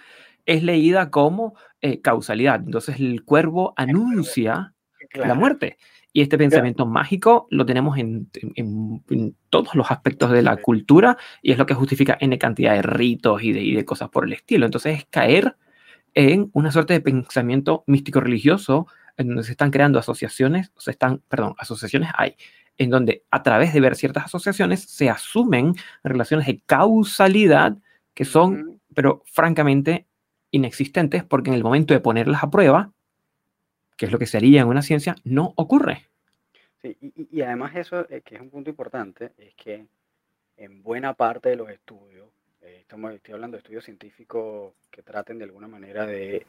[0.47, 1.55] es leída como
[2.03, 2.57] causalidad.
[2.57, 4.75] Entonces el cuervo anuncia
[5.15, 5.79] la muerte.
[6.13, 8.31] Y este pensamiento mágico lo tenemos en,
[9.49, 13.45] todos los aspectos de la cultura y es lo que justifica N cantidad de ritos
[13.45, 14.67] y de, cosas por el estilo.
[14.67, 15.55] Entonces es caer
[16.15, 21.23] en una suerte de pensamiento místico religioso en donde se están creando asociaciones, se están,
[21.29, 22.35] perdón, asociaciones hay,
[22.79, 27.77] en donde a través de ver ciertas asociaciones se asumen relaciones de causalidad
[28.15, 30.07] que son, pero francamente,
[30.51, 32.93] inexistentes porque en el momento de ponerlas a prueba,
[33.97, 36.09] que es lo que se haría en una ciencia, no ocurre.
[36.81, 39.87] Sí, y, además eso, eh, que es un punto importante, es que
[40.57, 42.29] en buena parte de los estudios,
[42.61, 46.45] eh, estamos, estoy hablando de estudios científicos que traten de alguna manera de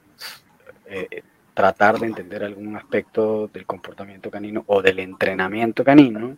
[0.86, 6.38] eh, tratar de entender algún aspecto del comportamiento canino o del entrenamiento canino,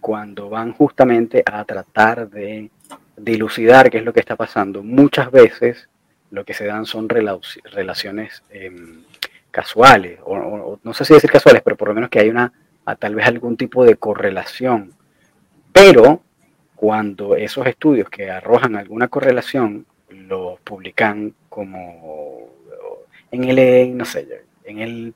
[0.00, 2.70] cuando van justamente a tratar de
[3.16, 5.88] dilucidar qué es lo que está pasando, muchas veces
[6.30, 9.02] lo que se dan son relaciones em,
[9.50, 12.52] casuales, o, no sé si decir casuales, pero por lo menos que hay una,
[12.98, 14.92] tal vez algún tipo de correlación.
[15.72, 16.22] Pero
[16.74, 22.50] cuando esos estudios que arrojan alguna correlación los publican como
[23.30, 24.26] en el, no sé,
[24.64, 25.14] en el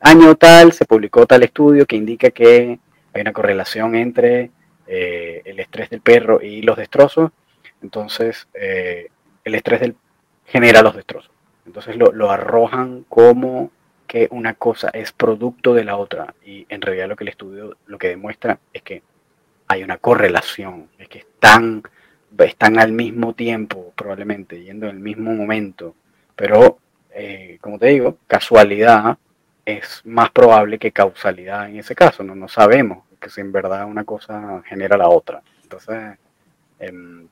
[0.00, 2.78] año tal se publicó tal estudio que indica que
[3.12, 4.50] hay una correlación entre
[4.86, 7.30] eh, el estrés del perro y los destrozos,
[7.82, 9.08] entonces eh,
[9.44, 9.96] el estrés del,
[10.46, 11.30] genera los destrozos.
[11.66, 13.70] Entonces lo, arrojan como
[14.06, 16.34] que una cosa es producto de la otra.
[16.44, 19.02] Y en realidad lo que el estudio lo que demuestra es que
[19.66, 21.82] hay una correlación, es que están,
[22.38, 25.94] están al mismo tiempo, probablemente, yendo en el mismo momento.
[26.36, 26.78] Pero,
[27.14, 29.16] eh, como te digo, casualidad
[29.64, 32.22] es más probable que causalidad en ese caso.
[32.22, 35.42] No, no sabemos que si en verdad una cosa genera la otra.
[35.62, 36.18] Entonces,
[36.78, 37.26] em,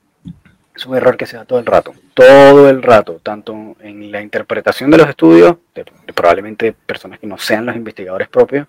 [0.74, 4.22] es un error que se da todo el rato, todo el rato, tanto en la
[4.22, 8.66] interpretación de los estudios, de, probablemente personas que no sean los investigadores propios,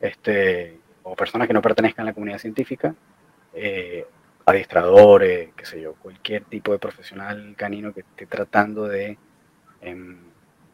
[0.00, 2.94] este, o personas que no pertenezcan a la comunidad científica,
[3.54, 4.06] eh,
[4.44, 9.16] adiestradores, qué sé yo, cualquier tipo de profesional canino que esté tratando de
[9.82, 10.18] em,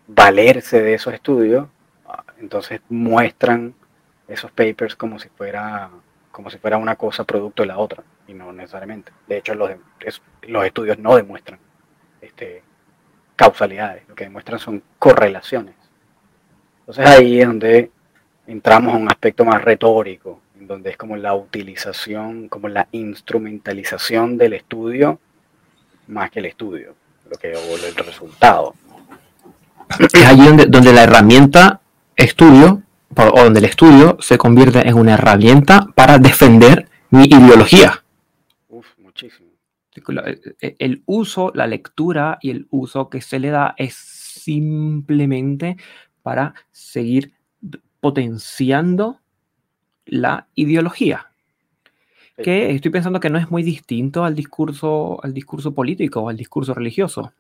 [0.06, 1.68] valerse de esos estudios,
[2.38, 3.74] entonces muestran
[4.28, 5.90] esos papers como si fuera
[6.30, 9.12] como si fuera una cosa producto de la otra, y no necesariamente.
[9.28, 9.70] De hecho, los,
[10.48, 11.58] los estudios no demuestran
[12.22, 12.62] este,
[13.36, 15.74] causalidades, lo que demuestran son correlaciones.
[16.80, 17.90] Entonces ahí es donde
[18.46, 24.38] entramos a un aspecto más retórico, en donde es como la utilización, como la instrumentalización
[24.38, 25.20] del estudio
[26.08, 26.94] más que el estudio,
[27.30, 28.74] lo que o el resultado.
[29.98, 31.80] Es allí donde, donde la herramienta
[32.16, 32.82] estudio
[33.16, 38.02] o donde el estudio se convierte en una herramienta para defender mi ideología.
[38.68, 39.50] Uf, muchísimo.
[40.60, 45.76] El uso, la lectura y el uso que se le da es simplemente
[46.22, 47.34] para seguir
[48.00, 49.20] potenciando
[50.06, 51.28] la ideología.
[52.42, 56.36] Que estoy pensando que no es muy distinto al discurso, al discurso político o al
[56.36, 57.32] discurso religioso.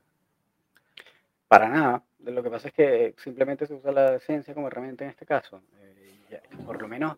[1.48, 2.02] Para nada.
[2.24, 5.60] Lo que pasa es que simplemente se usa la ciencia como herramienta en este caso.
[5.80, 7.16] Eh, por lo menos,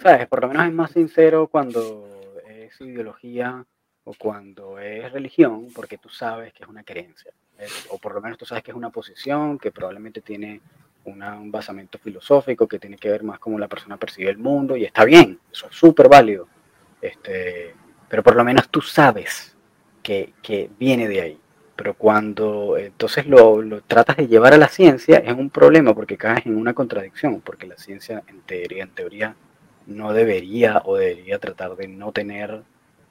[0.00, 0.26] ¿sabes?
[0.26, 2.06] Por lo menos es más sincero cuando
[2.46, 3.64] es ideología
[4.04, 7.30] o cuando es religión, porque tú sabes que es una creencia,
[7.90, 10.62] o por lo menos tú sabes que es una posición que probablemente tiene
[11.04, 14.84] un basamento filosófico, que tiene que ver más cómo la persona percibe el mundo, y
[14.84, 16.48] está bien, eso es súper válido,
[17.02, 17.74] este,
[18.08, 19.54] pero por lo menos tú sabes
[20.02, 21.40] que, que viene de ahí.
[21.78, 26.44] Pero cuando entonces lo, tratas de llevar a la ciencia es un problema porque caes
[26.44, 29.36] en una contradicción, porque la ciencia en teoría, en teoría
[29.86, 32.62] no debería o debería tratar de no tener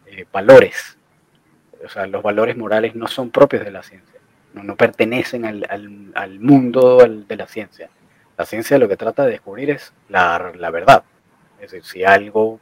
[0.05, 0.97] eh, valores.
[1.81, 4.19] O sea, los valores morales no son propios de la ciencia,
[4.53, 7.89] no, no pertenecen al, al, al mundo de la ciencia.
[8.37, 11.05] La ciencia lo que trata de descubrir es la, la verdad.
[11.61, 12.59] Es decir, si algo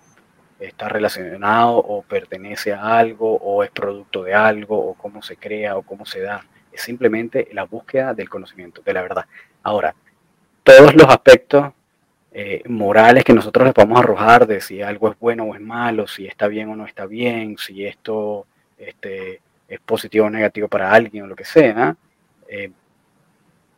[0.59, 5.77] está relacionado o pertenece a algo o es producto de algo o cómo se crea
[5.77, 6.45] o cómo se da.
[6.71, 9.25] Es simplemente la búsqueda del conocimiento, de la verdad.
[9.63, 9.95] Ahora,
[10.63, 11.73] todos los aspectos
[12.31, 16.07] eh, morales que nosotros le podemos arrojar de si algo es bueno o es malo,
[16.07, 18.45] si está bien o no está bien, si esto
[18.77, 21.95] este, es positivo o negativo para alguien o lo que sea,
[22.47, 22.71] eh,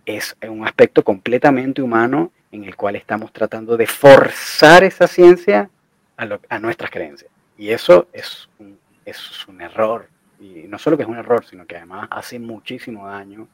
[0.06, 5.70] es un aspecto completamente humano en el cual estamos tratando de forzar esa ciencia
[6.18, 7.32] a, nuestras creencias.
[7.58, 10.10] Y eso es un, es un error.
[10.40, 13.48] Y no solo que es un error, sino que además hace muchísimo daño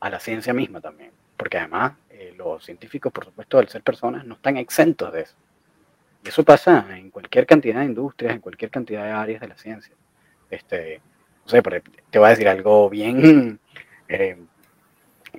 [0.00, 4.26] a la ciencia misma también porque además eh, los científicos, por supuesto, al ser personas,
[4.26, 5.36] no están exentos de eso.
[6.24, 9.56] Y eso pasa en cualquier cantidad de industrias, en cualquier cantidad de áreas de la
[9.56, 9.94] ciencia.
[10.50, 11.00] Este,
[11.44, 11.62] no sé,
[12.10, 13.60] te voy a decir algo bien
[14.08, 14.36] eh,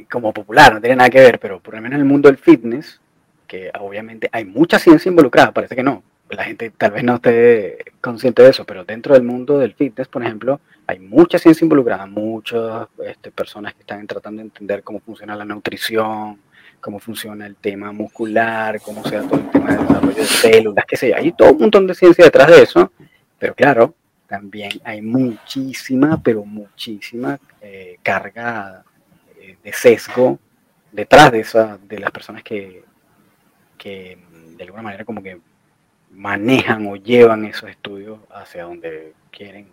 [0.09, 2.37] como popular, no tiene nada que ver, pero por lo menos en el mundo del
[2.37, 3.01] fitness,
[3.45, 7.77] que obviamente hay mucha ciencia involucrada, parece que no, la gente tal vez no esté
[8.01, 12.05] consciente de eso, pero dentro del mundo del fitness, por ejemplo, hay mucha ciencia involucrada,
[12.05, 16.39] muchas este, personas que están tratando de entender cómo funciona la nutrición,
[16.79, 20.85] cómo funciona el tema muscular, cómo se da todo el tema de desarrollo de células,
[20.87, 21.15] qué sé yo.
[21.15, 22.91] Hay todo un montón de ciencia detrás de eso,
[23.37, 23.95] pero claro,
[24.27, 28.83] también hay muchísima, pero muchísima eh, carga
[29.39, 30.39] eh, de sesgo
[30.91, 32.83] detrás de, esa, de las personas que,
[33.77, 34.17] que
[34.55, 35.39] de alguna manera como que
[36.11, 39.67] manejan o llevan esos estudios hacia donde quieren,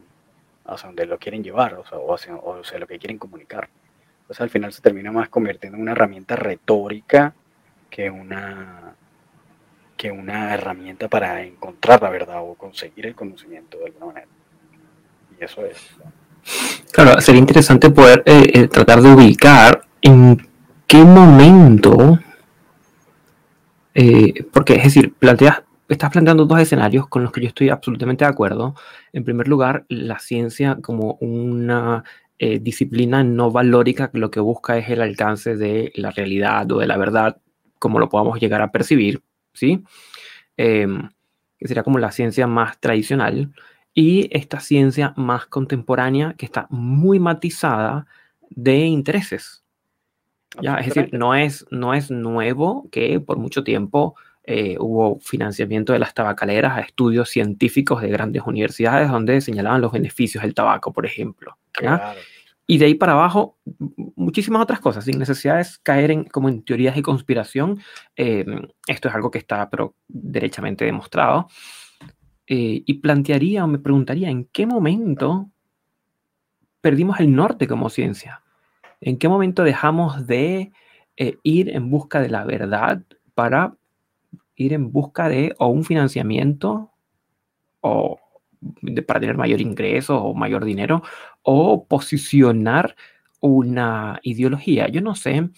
[0.65, 3.69] hacia donde lo quieren llevar, o sea, o hacia, lo que quieren comunicar.
[4.23, 7.35] Entonces al final se termina más convirtiendo en una herramienta retórica
[7.91, 8.95] que una
[9.97, 14.27] que una herramienta para encontrar la verdad o conseguir el conocimiento de alguna manera.
[15.41, 15.79] Y eso es.
[16.93, 20.49] Claro, sería interesante poder eh, eh, tratar de ubicar en
[20.87, 22.19] qué momento,
[23.95, 28.25] eh, porque es decir, planteas estás planteando dos escenarios con los que yo estoy absolutamente
[28.25, 28.75] de acuerdo.
[29.13, 32.05] En primer lugar, la ciencia como una
[32.39, 36.79] eh, disciplina no valórica que lo que busca es el alcance de la realidad o
[36.79, 37.39] de la verdad,
[37.79, 39.23] como lo podamos llegar a percibir,
[39.53, 39.85] ¿sí?
[40.57, 41.09] Em,
[41.59, 43.53] que sería como la ciencia más tradicional.
[43.95, 48.07] Y esta ciencia más contemporánea que está muy matizada
[48.51, 49.65] de intereses.
[50.61, 50.77] ¿ya?
[50.77, 54.15] Es decir, no es, no es nuevo que por mucho tiempo
[54.49, 59.91] eh, hubo financiamiento de las tabacaleras a estudios científicos de grandes universidades donde señalaban los
[59.91, 61.59] beneficios del tabaco, por ejemplo.
[62.69, 63.59] Y de ahí para abajo,
[64.15, 67.81] muchísimas otras cosas, sin necesidad de caer en, como en teorías de conspiración.
[68.15, 71.49] Em, esto es algo que está pero derechamente demostrado.
[72.47, 75.51] Eh, y plantearía o me preguntaría en qué momento
[76.81, 78.43] perdimos el norte como ciencia.
[79.01, 80.71] ¿En qué momento dejamos de
[81.17, 83.03] eh, ir en busca de la verdad
[83.35, 83.77] para
[84.57, 86.91] ir en busca de o un financiamiento
[87.81, 88.19] o
[89.07, 91.03] para tener mayor ingreso o mayor dinero
[91.43, 92.97] o posicionar
[93.41, 94.89] una ideología.
[94.89, 95.51] Yo no sé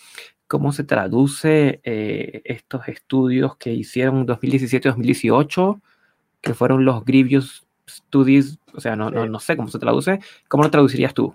[0.46, 5.80] cómo se traduce eh, estos estudios que hicieron 2017-2018,
[6.40, 10.20] que fueron los Grievous Studies, o sea, no, no, sé cómo se traduce.
[10.48, 11.34] ¿Cómo lo traducirías tú?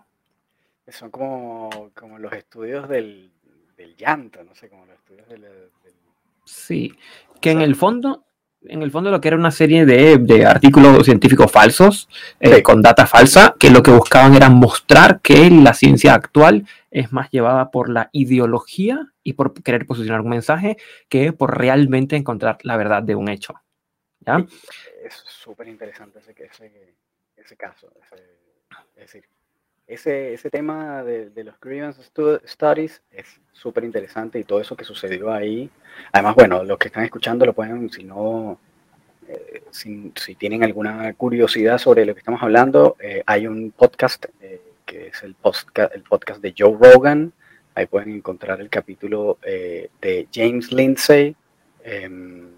[0.87, 3.31] Son como, como los estudios del,
[3.77, 5.45] del llanto, no sé, como los estudios del...
[6.45, 6.93] Sí,
[7.41, 8.25] que en el fondo,
[8.61, 13.05] en el fondo lo que era una serie de, artículos científicos falsos, eh, con data
[13.05, 17.89] falsa, que lo que buscaban era mostrar que la ciencia actual es más llevada por
[17.89, 20.77] la ideología y por querer posicionar un mensaje
[21.09, 23.55] que por realmente encontrar la verdad de un hecho.
[24.19, 24.45] ¿Ya?
[25.03, 26.95] Es súper interesante ese,
[27.35, 27.91] ese, caso.
[28.95, 29.25] es decir,
[29.87, 32.01] ese, ese tema de, de los grievance
[32.47, 35.69] studies es súper interesante y todo eso que sucedió ahí.
[36.11, 38.59] Además, bueno, los que están escuchando lo pueden, si no,
[39.27, 44.25] eh, si, si, tienen alguna curiosidad sobre lo que estamos hablando, eh, hay un podcast
[44.41, 45.35] eh, que es el,
[45.93, 47.33] el podcast de Joe Rogan.
[47.75, 51.35] Ahí pueden encontrar el capítulo de James Lindsay.
[51.83, 52.53] Em,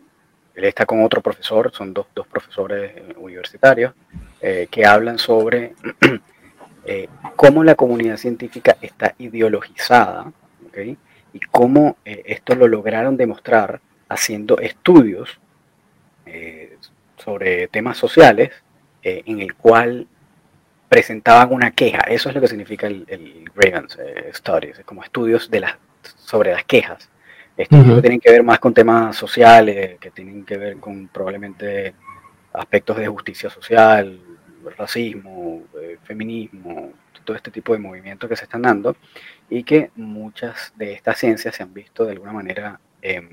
[0.55, 3.93] él está con otro profesor, son dos, dos profesores universitarios
[4.41, 5.73] eh, que hablan sobre
[6.85, 10.31] eh, cómo la comunidad científica está ideologizada
[11.33, 15.39] y cómo esto lo lograron demostrar haciendo estudios
[17.17, 18.51] sobre temas sociales
[19.01, 20.05] en el cual
[20.89, 22.01] presentaban una queja.
[22.01, 23.97] Eso es lo que significa el, el Ravens
[24.33, 25.75] Studies, como estudios de las,
[26.17, 27.09] sobre las quejas.
[27.57, 31.95] Estudios que tienen que ver más con temas sociales, que tienen que ver con probablemente
[32.51, 34.19] aspectos de justicia social,
[34.71, 36.93] racismo, eh, feminismo,
[37.25, 38.95] todo este tipo de movimientos que se están dando
[39.49, 43.29] y que muchas de estas ciencias se han visto de alguna manera em,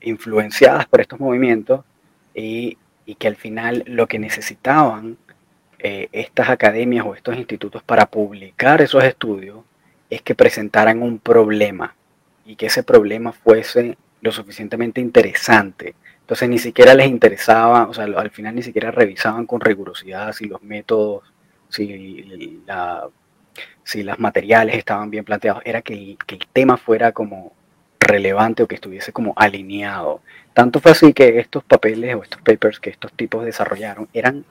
[0.00, 1.84] influenciadas por estos movimientos
[2.34, 2.78] y,
[3.18, 5.16] que al final lo que necesitaban
[5.78, 9.60] eh, estas academias o estos institutos para publicar esos estudios
[10.10, 11.94] es que presentaran un problema
[12.44, 15.94] y que ese problema fuese lo suficientemente interesante
[16.26, 20.46] entonces ni siquiera les interesaba, o sea, al final ni siquiera revisaban con rigurosidad si
[20.46, 21.22] los métodos,
[21.68, 23.08] si, la,
[23.84, 27.52] si los materiales estaban bien planteados, era que el, que el tema fuera como
[28.00, 30.20] relevante o que estuviese como alineado.
[30.52, 34.44] Tanto fue así que estos papeles o estos papers que estos tipos desarrollaron eran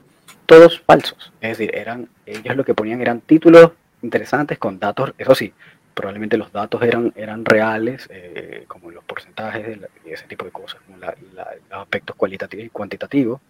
[0.46, 1.34] todos falsos.
[1.42, 5.54] Es decir, eran, ellos lo que ponían eran títulos interesantes con datos, eso sí,
[5.96, 10.80] probablemente los datos eran, eran reales, eh, como los porcentajes y ese tipo de cosas,
[10.86, 13.42] como los aspectos cualitativos y cuantitativos,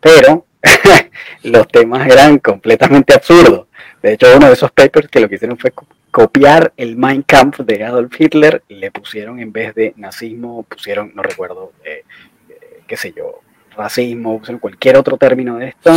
[0.00, 0.44] pero
[1.44, 3.68] los temas eran completamente absurdos.
[4.02, 5.72] De hecho, uno de esos papers que lo que hicieron fue
[6.10, 11.22] copiar el Mein Kampf de Adolf Hitler le pusieron en vez de nazismo, pusieron, no
[11.22, 12.04] recuerdo, eh,
[12.48, 13.40] eh, qué sé yo,
[13.76, 15.92] racismo, pusieron cualquier otro término de esto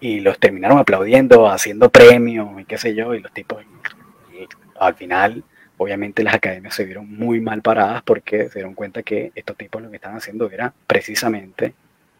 [0.00, 3.62] y los terminaron aplaudiendo, haciendo premios y qué sé yo, y los tipos
[4.78, 5.44] al final,
[5.76, 9.82] obviamente las academias se vieron muy mal paradas porque se dieron cuenta que estos tipos
[9.82, 11.74] lo que estaban haciendo era precisamente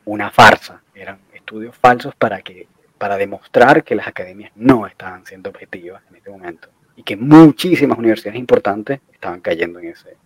[0.05, 5.51] una farsa, eran estudios falsos para que para demostrar que las academias no estaban siendo
[5.51, 10.17] objetivas en este momento y que muchísimas universidades importantes estaban cayendo en ese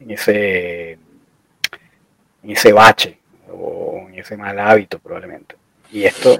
[0.00, 0.92] en ese
[2.42, 3.18] en ese bache
[3.50, 5.56] o en ese mal hábito probablemente.
[5.90, 6.38] Y esto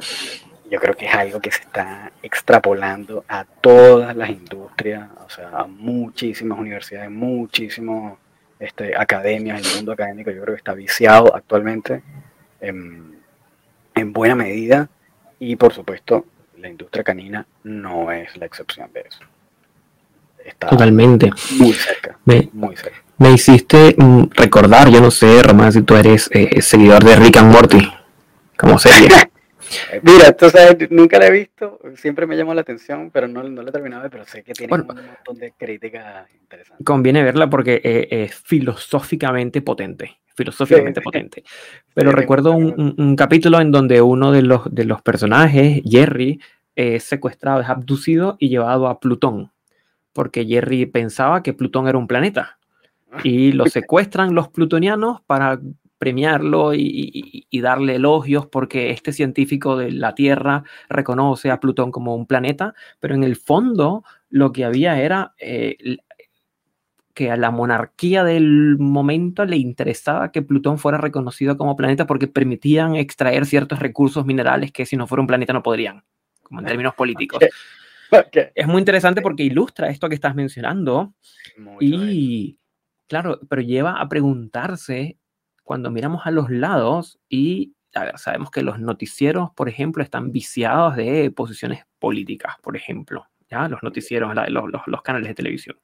[0.73, 5.51] yo creo que es algo que se está extrapolando a todas las industrias, o sea,
[5.51, 8.15] a muchísimas universidades, muchísimas
[8.59, 12.03] este, academias, el mundo académico yo creo que está viciado actualmente
[12.63, 13.13] en,
[14.15, 14.89] buena medida
[15.39, 16.25] y por supuesto
[16.57, 19.21] la industria canina no es la excepción de eso.
[20.43, 21.31] Está Totalmente.
[21.59, 22.19] Muy cerca.
[22.25, 22.97] Me, muy cerca.
[23.19, 27.37] Me hiciste mm, recordar, yo no sé, Román, si tú eres eh, seguidor de Rick
[27.37, 27.93] and Morty,
[28.57, 29.09] como serie.
[30.03, 33.71] Mira, entonces nunca la he visto, siempre me llamó la atención, pero no, no la
[33.71, 36.85] he terminado, pero sé que tiene un montón de críticas interesantes.
[36.85, 41.45] Conviene verla porque eh, es, filosóficamente potente, filosóficamente potente.
[41.95, 46.41] Pero recuerdo un, capítulo en donde uno de los, de los personajes, Jerry,
[46.75, 49.53] es secuestrado, es abducido y llevado a Plutón,
[50.13, 52.59] porque Jerry pensaba que Plutón era un planeta.
[53.25, 55.61] Y lo secuestran los plutonianos para
[56.03, 62.27] premiarlo y, darle elogios porque este científico de la Tierra reconoce a Plutón como un
[62.27, 65.99] planeta, pero en el fondo lo que había era eh,
[67.15, 72.27] que a la monarquía del momento le interesaba que Plutón fuera reconocido como planeta porque
[72.27, 76.03] permitían extraer ciertos recursos minerales que si no fuera un planeta no podrían,
[76.43, 77.45] como en términos políticos.
[78.57, 81.15] Es muy interesante porque ilustra esto que estás mencionando
[81.79, 82.59] y,
[83.07, 85.17] claro, pero lleva a preguntarse
[85.73, 87.73] cuando miramos a los lados y
[88.17, 93.69] sabemos que los noticieros, por ejemplo, están viciados de posiciones políticas, por ejemplo, ¿ya?
[93.69, 95.79] Los noticieros, los, canales de televisión.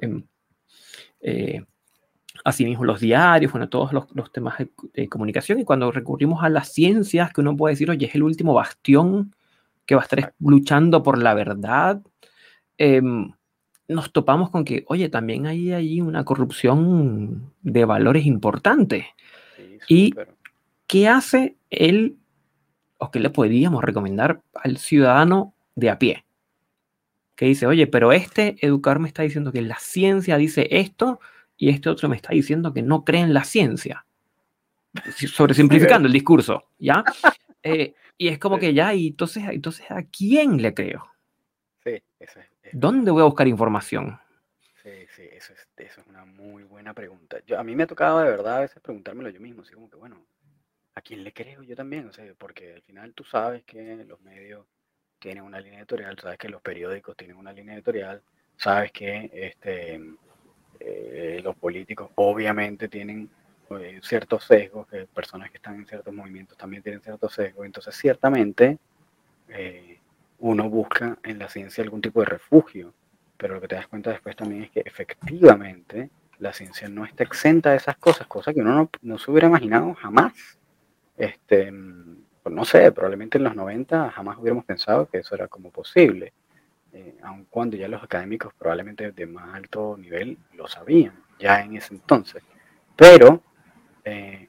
[0.00, 0.22] Em,
[1.18, 1.64] eh,
[2.44, 4.54] asimismo, los diarios, bueno, todos los, temas
[4.92, 5.58] de, comunicación.
[5.58, 9.34] Y cuando recurrimos a las ciencias, que uno puede decir, oye, es el último bastión
[9.84, 12.00] que va a estar luchando por la verdad.
[12.76, 13.32] Em,
[13.88, 19.06] nos topamos con que, oye, también hay ahí una corrupción de valores importantes.
[19.88, 20.14] ¿Y
[20.86, 22.18] qué hace él,
[22.98, 26.24] o qué le podríamos recomendar al ciudadano de a pie?
[27.34, 31.20] Que dice, oye, pero este educador me está diciendo que la ciencia dice esto
[31.56, 34.04] y este otro me está diciendo que no cree en la ciencia.
[35.14, 37.04] Sobresimplificando el discurso, ¿ya?
[37.64, 41.04] Eh, y es como que ya, y entonces, entonces, ¿a quién le creo?
[41.82, 44.18] Sí, eso es ¿Dónde voy a buscar información?
[44.82, 47.38] Sí, sí, eso es, eso es una muy buena pregunta.
[47.46, 49.90] Yo, a mí me ha tocado de verdad a veces preguntármelo yo mismo, así como
[49.90, 50.24] que, bueno,
[50.94, 52.08] ¿a quién le creo yo también?
[52.08, 54.66] O sea, porque al final tú sabes que los medios
[55.18, 58.22] tienen una línea editorial, sabes que los periódicos tienen una línea editorial,
[58.56, 60.00] sabes que este,
[60.80, 63.28] eh, los políticos obviamente tienen
[63.70, 67.66] eh, ciertos sesgos, que personas que están en ciertos movimientos también tienen ciertos sesgos.
[67.66, 68.78] Entonces, ciertamente,
[69.48, 69.97] eh,
[70.40, 72.94] uno busca en la ciencia algún tipo de refugio,
[73.36, 77.24] pero lo que te das cuenta después también es que efectivamente la ciencia no está
[77.24, 80.32] exenta de esas cosas, cosas que uno no, se hubiera imaginado jamás.
[81.16, 81.72] Este,
[82.42, 86.32] pues no sé, probablemente en los 90 jamás hubiéramos pensado que eso era como posible,
[86.92, 91.76] eh, aun cuando ya los académicos probablemente de más alto nivel lo sabían ya en
[91.76, 92.42] ese entonces.
[92.96, 93.42] Pero,
[94.04, 94.48] eh,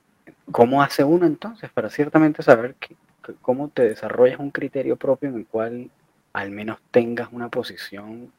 [0.51, 2.95] ¿cómo hace uno entonces para ciertamente saber que,
[3.41, 5.89] cómo te desarrollas un criterio propio en el cual
[6.33, 8.31] al menos tengas una posición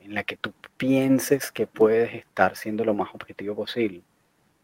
[0.00, 4.02] en la que tú pienses que puedes estar siendo lo más objetivo posible?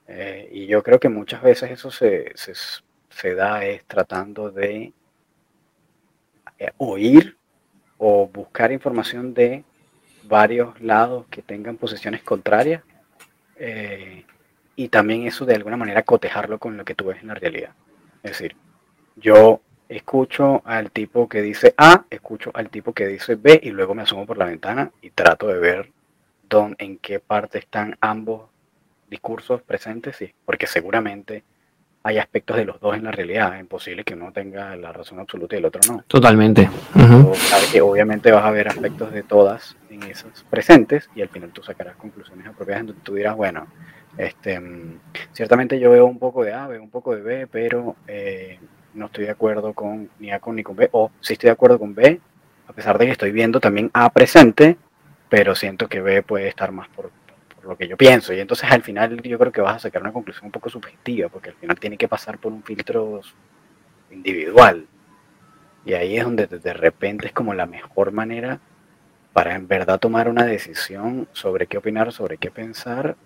[0.07, 2.53] Eh, y yo creo que muchas veces eso se, se,
[3.09, 4.93] se da es tratando de
[6.59, 7.37] eh, oír
[7.99, 9.65] o buscar información de
[10.25, 12.83] varios lados que tengan posiciones contrarias
[13.57, 14.25] eh,
[14.77, 17.71] y también eso de alguna manera cotejarlo con lo que tú ves en la realidad.
[18.23, 18.57] Es decir,
[19.17, 23.95] yo escucho al tipo que dice A, escucho al tipo que dice B y luego
[23.95, 25.93] me asomo por la ventana y trato de ver
[26.49, 28.43] dónde, en qué parte están ambos
[29.09, 31.45] discursos presentes, sí, porque seguramente
[32.07, 33.55] hay aspectos de los dos en la realidad.
[33.55, 36.05] Es imposible que uno tenga la razón absoluta y el otro no.
[36.07, 36.69] Totalmente.
[37.73, 41.63] que obviamente vas a ver aspectos de todas en esos presentes y al final tú
[41.63, 43.67] sacarás conclusiones apropiadas donde tú dirás, bueno,
[44.19, 45.01] este, mm,
[45.33, 48.59] ciertamente yo veo un poco de A, veo un poco de B, pero eh,
[48.95, 51.53] no estoy de acuerdo con ni A con ni con B, o sí estoy de
[51.53, 52.21] acuerdo con B,
[52.67, 54.77] a pesar de que estoy viendo también A presente,
[55.29, 57.11] pero siento que B puede estar más por
[57.63, 58.33] lo que yo pienso.
[58.33, 61.29] Y entonces al final yo creo que vas a sacar una conclusión un poco subjetiva,
[61.29, 63.21] porque al final tiene que pasar por un filtro
[64.11, 64.87] individual.
[65.85, 68.61] Y ahí es donde de repente es como la mejor manera
[69.33, 73.17] para en verdad tomar una decisión sobre qué opinar, sobre qué pensar,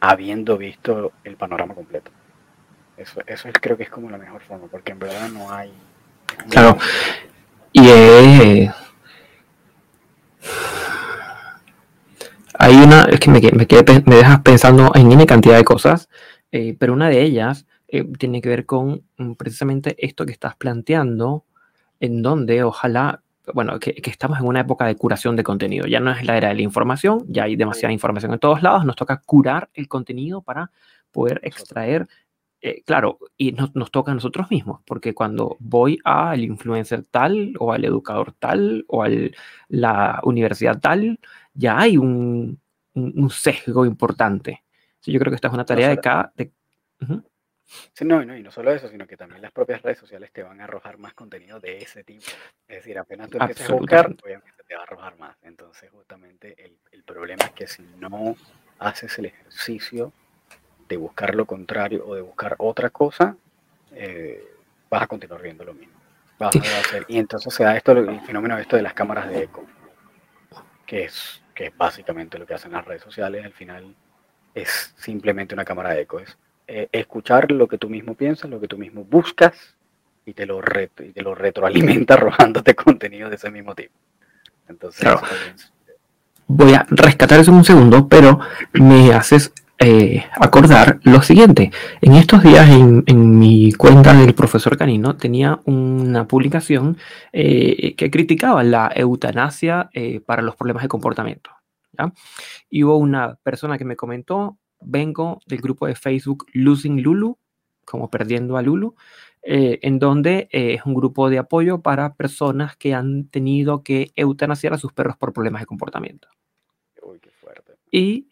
[0.00, 2.10] habiendo visto el panorama completo.
[3.00, 5.72] Eso, eso es, creo que es como la mejor forma, porque en verdad no hay...
[6.50, 6.76] Claro.
[7.72, 8.70] Y eh,
[12.62, 13.66] Hay una, es que me, me,
[14.04, 16.10] me dejas pensando en N cantidad de cosas,
[16.52, 20.56] eh, pero una de ellas eh, tiene que ver con mm, precisamente esto que estás
[20.56, 21.46] planteando,
[22.00, 23.22] en donde ojalá,
[23.54, 25.86] bueno, que, que, estamos en una época de curación de contenido.
[25.86, 28.84] Ya no es la era de la información, ya hay demasiada información en todos lados,
[28.84, 30.70] nos toca curar el contenido para
[31.12, 32.08] poder extraer
[32.62, 37.54] eh, claro, y nos, nos, toca a nosotros mismos, porque cuando voy al influencer tal,
[37.58, 39.08] o al educador tal, o a
[39.68, 41.18] la universidad tal,
[41.54, 42.60] ya hay un,
[42.94, 44.62] un, sesgo importante.
[45.00, 46.32] Sí, yo creo que esta es una tarea de cada...
[46.36, 46.52] De,
[47.92, 50.42] Sí, no, no, y no solo eso, sino que también las propias redes sociales te
[50.42, 52.26] van a arrojar más contenido de ese tipo.
[52.66, 55.36] Es decir, apenas tú empieces a buscar, obviamente te va a arrojar más.
[55.42, 58.34] Entonces, justamente el, el problema es que si no
[58.80, 60.12] haces el ejercicio
[60.90, 63.36] de buscar lo contrario o de buscar otra cosa,
[63.92, 64.44] eh,
[64.90, 65.94] vas a continuar viendo lo mismo.
[67.06, 69.64] y entonces se da esto, el fenómeno esto de las cámaras de eco,
[70.84, 73.44] que es, que es básicamente lo que hacen las redes sociales.
[73.44, 73.94] Al final
[74.52, 76.18] es simplemente una cámara de eco.
[76.18, 76.36] Es
[76.66, 79.76] eh, escuchar lo que tú mismo piensas, lo que tú mismo buscas
[80.26, 83.94] y te lo, y te lo retroalimenta arrojándote contenido de ese mismo tipo.
[84.68, 85.08] Entonces,
[86.48, 88.40] voy a rescatar eso en un segundo, pero
[88.72, 89.52] me haces
[89.82, 91.70] eh, acordar lo siguiente.
[92.02, 96.98] En estos días en, mi cuenta del profesor Canino tenía una publicación
[97.32, 101.50] eh, que criticaba la eutanasia eh, para los problemas de comportamiento.
[102.68, 107.38] Y hubo una persona que me comentó, vengo del grupo de Facebook Losing Lulu,
[107.86, 108.94] como perdiendo a Lulu,
[109.42, 114.78] en donde es un grupo de apoyo para personas que han tenido que eutanasiar a
[114.78, 116.28] sus perros por problemas de comportamiento.
[117.02, 117.76] Uy, qué fuerte.
[117.90, 118.29] Y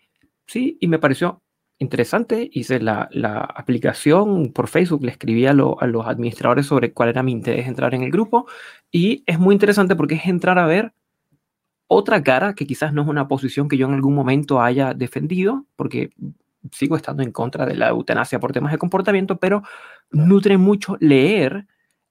[0.49, 1.42] Sí, y me pareció
[1.78, 2.49] interesante.
[2.53, 7.22] Hice la, la aplicación por Facebook, le escribí a, a, los administradores sobre cuál era
[7.22, 8.46] mi interés entrar en el grupo.
[8.90, 10.94] Y es muy interesante porque es entrar a ver
[11.86, 15.66] otra cara que quizás no es una posición que yo en algún momento haya defendido,
[15.76, 16.11] porque
[16.72, 19.62] sigo estando en contra de la eutanasia por temas de comportamiento, pero
[20.11, 21.66] nutre mucho leer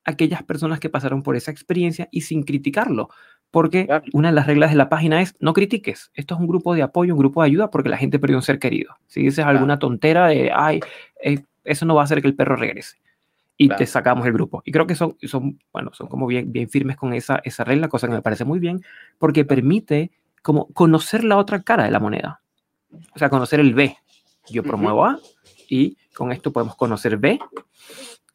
[0.05, 3.09] aquellas personas que pasaron por esa experiencia y sin criticarlo.
[3.51, 6.11] Porque una de las reglas de la página es no critiques.
[6.13, 8.43] Esto es un grupo de apoyo, un grupo de ayuda porque la gente perdió un
[8.43, 8.97] ser querido.
[9.07, 10.81] Si dices alguna tontera de, ay,
[11.23, 12.97] eh, eso no va a hacer que el perro regrese.
[13.59, 14.61] Y te sacamos el grupo.
[14.65, 17.87] Y creo que son, son, bueno, son como bien, bien firmes con esa, esa regla,
[17.87, 18.83] cosa que me parece muy bien,
[19.17, 20.11] porque permite
[20.43, 22.41] como conocer la otra cara de la moneda.
[23.15, 23.97] O sea, conocer el B.
[24.49, 25.19] Yo promuevo A
[25.67, 27.39] y con esto podemos conocer B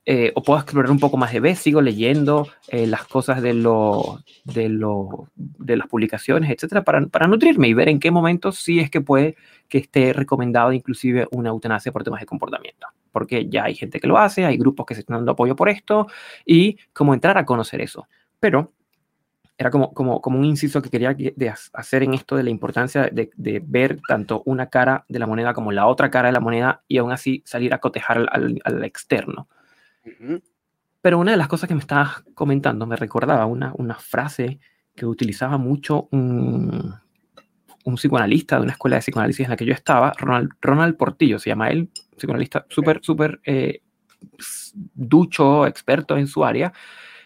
[0.04, 3.54] eh, o puedo explorar un poco más de B, sigo leyendo eh, las cosas de,
[3.54, 8.58] lo, de, lo, de las publicaciones, etcétera, para, para, nutrirme y ver en qué momentos
[8.58, 9.36] sí es que puede
[9.68, 12.86] que esté recomendado inclusive una eutanasia por temas de comportamiento.
[13.12, 15.68] porque ya hay gente que lo hace, hay grupos que se están dando apoyo por
[15.68, 16.08] esto,
[16.44, 18.08] y cómo entrar a conocer eso.
[18.40, 18.72] Pero
[19.62, 21.14] era como, como, como un inciso que quería
[21.72, 23.30] hacer en esto de la importancia de,
[23.64, 26.98] ver tanto una cara de la moneda como la otra cara de la moneda y
[26.98, 29.48] aún así salir a cotejar al, externo.
[31.00, 34.60] Pero una de las cosas que me estabas comentando me recordaba una, una frase
[34.94, 36.94] que utilizaba mucho un,
[37.84, 41.38] un psicoanalista de una escuela de psicoanálisis en la que yo estaba, Ronald, Ronald Portillo,
[41.38, 43.80] se llama él, psicoanalista súper, súper eh,
[44.94, 46.72] ducho, experto en su área.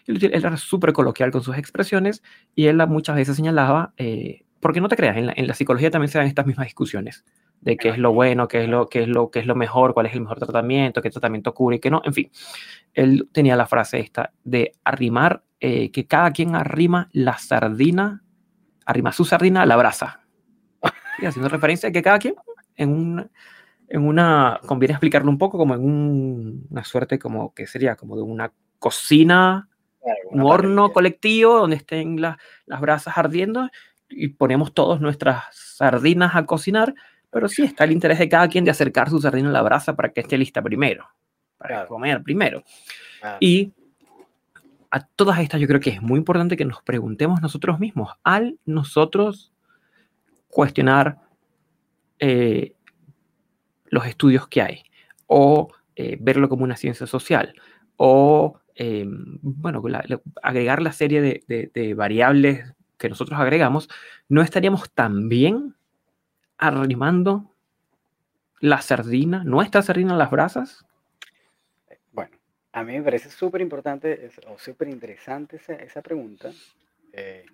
[0.05, 2.23] Él, era súper coloquial con sus expresiones
[2.55, 5.91] y él muchas veces señalaba, eh, porque no te creas, en la, en la, psicología
[5.91, 7.25] también se dan estas mismas discusiones
[7.61, 9.93] de qué es lo bueno, qué es lo, qué es lo, qué es lo mejor,
[9.93, 12.31] cuál es el mejor tratamiento, qué tratamiento cubre y qué no, en fin.
[12.93, 18.23] Él tenía la frase esta de arrimar, eh, que cada quien arrima la sardina,
[18.85, 20.21] arrima su sardina a la brasa.
[21.19, 22.35] Y haciendo referencia a que cada quien
[22.75, 23.29] en una,
[23.89, 28.21] en una, conviene explicarlo un poco como en una suerte como que sería como de
[28.21, 29.67] una cocina,
[30.29, 32.37] un horno colectivo donde estén las
[32.79, 33.69] brasas ardiendo
[34.09, 36.93] y ponemos todos nuestras sardinas a cocinar,
[37.29, 39.95] pero sí está el interés de cada quien de acercar su sardina a la brasa
[39.95, 41.07] para que esté lista primero,
[41.57, 42.63] para comer primero.
[43.39, 43.73] Y
[44.91, 48.57] a todas estas yo creo que es muy importante que nos preguntemos nosotros mismos, al
[48.65, 49.51] nosotros
[50.49, 51.17] cuestionar
[52.19, 52.73] eh,
[53.85, 54.83] los estudios que hay
[55.27, 57.53] o eh, verlo como una ciencia social
[57.97, 59.83] o eh, bueno,
[60.43, 63.89] agregar la serie de, variables que nosotros agregamos,
[64.29, 65.75] no estaríamos también
[66.57, 67.51] arrimando
[68.59, 70.85] la sardina, nuestra sardina a las brasas?
[72.11, 72.37] Bueno,
[72.71, 76.51] a mí me parece súper importante o súper interesante esa, esa pregunta.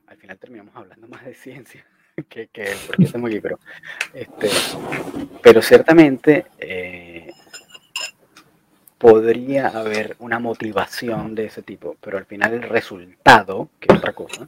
[0.08, 1.86] al final terminamos hablando más de ciencia.
[2.30, 3.60] que, que porque estamos aquí, pero,
[4.14, 4.50] este,
[5.42, 7.32] pero ciertamente eh,
[8.98, 14.14] podría haber una motivación de ese tipo, pero al final el resultado, que es otra
[14.14, 14.48] cosa,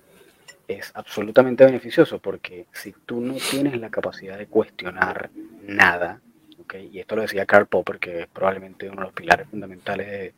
[0.68, 5.30] es absolutamente beneficioso porque si tú no tienes la capacidad de cuestionar
[5.64, 6.22] nada,
[6.60, 6.90] ¿okay?
[6.92, 10.34] y esto lo decía Karl Popper, que es probablemente uno de los pilares fundamentales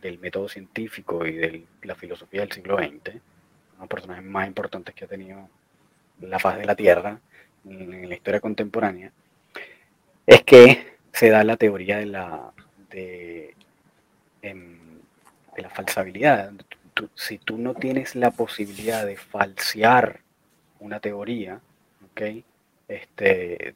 [0.00, 3.20] del método científico y de la filosofía del siglo XX, uno de
[3.78, 5.48] los personajes más importantes que ha tenido
[6.20, 7.18] la faz de la Tierra
[7.64, 9.12] en, la historia contemporánea,
[10.26, 12.52] es que se da la teoría de la,
[12.90, 13.54] de,
[14.42, 14.78] em,
[15.56, 16.52] de la falsabilidad.
[17.14, 20.20] Si tú no tienes la posibilidad de falsear
[20.78, 21.60] una teoría,
[22.88, 23.74] este,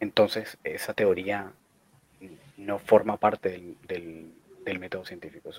[0.00, 1.52] entonces esa teoría
[2.56, 3.50] no forma parte
[3.86, 4.32] del,
[4.64, 5.50] del, método científico.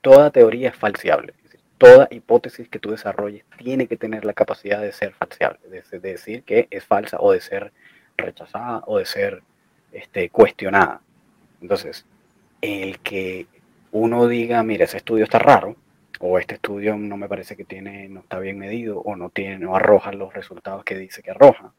[0.00, 1.34] toda teoría es falseable
[1.78, 6.42] toda hipótesis que tú desarrolles tiene que tener la capacidad de ser falseable, de, decir
[6.42, 7.72] que es falsa o de ser
[8.16, 9.42] rechazada o de ser
[9.92, 11.00] este, cuestionada.
[11.60, 12.06] Entonces,
[12.60, 13.46] el que
[13.92, 15.76] uno diga, mira, ese estudio está raro,
[16.26, 19.58] o este estudio no me parece que tiene, no está bien medido, o no tiene,
[19.58, 21.72] no arroja los resultados que dice que arroja,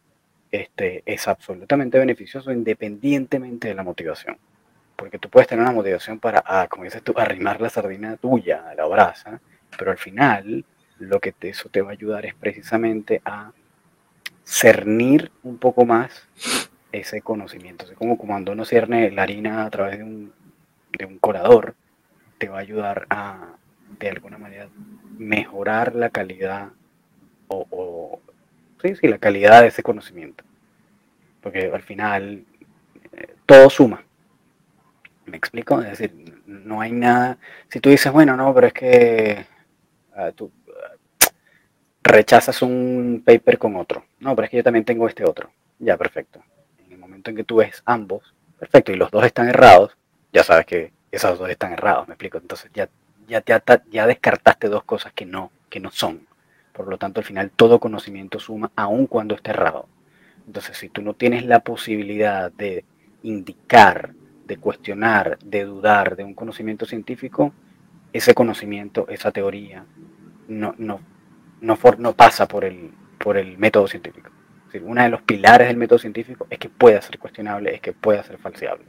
[0.52, 4.38] este, es absolutamente beneficioso independientemente de la motivación.
[4.96, 8.70] Porque tú puedes tener una motivación para, ah, como dices tú, arrimar la sardina tuya
[8.70, 9.42] a la brasa,
[9.76, 10.64] pero al final
[11.00, 13.52] lo que eso te va a ayudar es precisamente a
[14.44, 16.28] cernir un poco más
[16.92, 17.86] ese conocimiento.
[17.86, 20.34] Es como cuando uno cierne la harina a través de un,
[21.20, 21.74] colador,
[22.38, 23.55] te va a ayudar a,
[24.00, 24.68] de alguna manera,
[25.18, 26.70] mejorar la calidad
[27.48, 28.20] o,
[28.82, 30.44] sí, sí, la calidad de ese conocimiento.
[31.42, 32.44] Porque al final
[33.14, 34.04] eh, todo suma.
[35.26, 35.82] ¿Me explico?
[35.82, 37.38] Es decir, no hay nada.
[37.70, 39.46] Si tú dices, bueno, no, pero es que
[40.16, 40.96] Ah, tú ah,
[42.04, 44.06] rechazas un paper con otro.
[44.20, 45.52] No, pero es que yo también tengo este otro.
[45.80, 46.42] Ya, perfecto.
[46.86, 49.98] En el momento en que tú ves ambos, perfecto, y los dos están errados,
[50.32, 52.38] ya sabes que esos dos están errados, me explico.
[52.38, 52.88] Entonces ya,
[53.28, 56.28] ya, ya, ya descartaste dos cosas que no, que no son.
[56.74, 59.88] Por lo tanto, al final todo conocimiento suma, aun cuando esté errado.
[60.46, 62.86] Entonces, si tú no tienes la posibilidad de
[63.24, 64.14] indicar,
[64.46, 67.54] de cuestionar, de dudar de un conocimiento científico,
[68.14, 69.86] ese conocimiento, esa teoría,
[70.48, 71.02] no, no,
[71.62, 74.30] no, no pasa por el, por el método científico.
[74.84, 78.22] Uno de los pilares del método científico es que pueda ser cuestionable, es que pueda
[78.24, 78.86] ser falseable.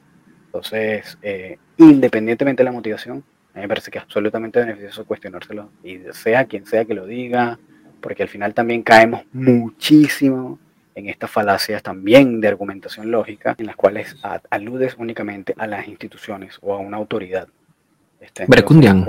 [0.46, 3.22] Entonces, eh, independientemente de la motivación,
[3.56, 7.06] a mí me parece que es absolutamente beneficioso cuestionárselo, y sea quien sea que lo
[7.06, 7.58] diga,
[8.02, 10.58] porque al final también caemos muchísimo
[10.94, 14.14] en estas falacias también de argumentación lógica, en las cuales
[14.50, 17.48] aludes únicamente a las instituciones o a una autoridad.
[18.20, 19.06] Este, Brecundian.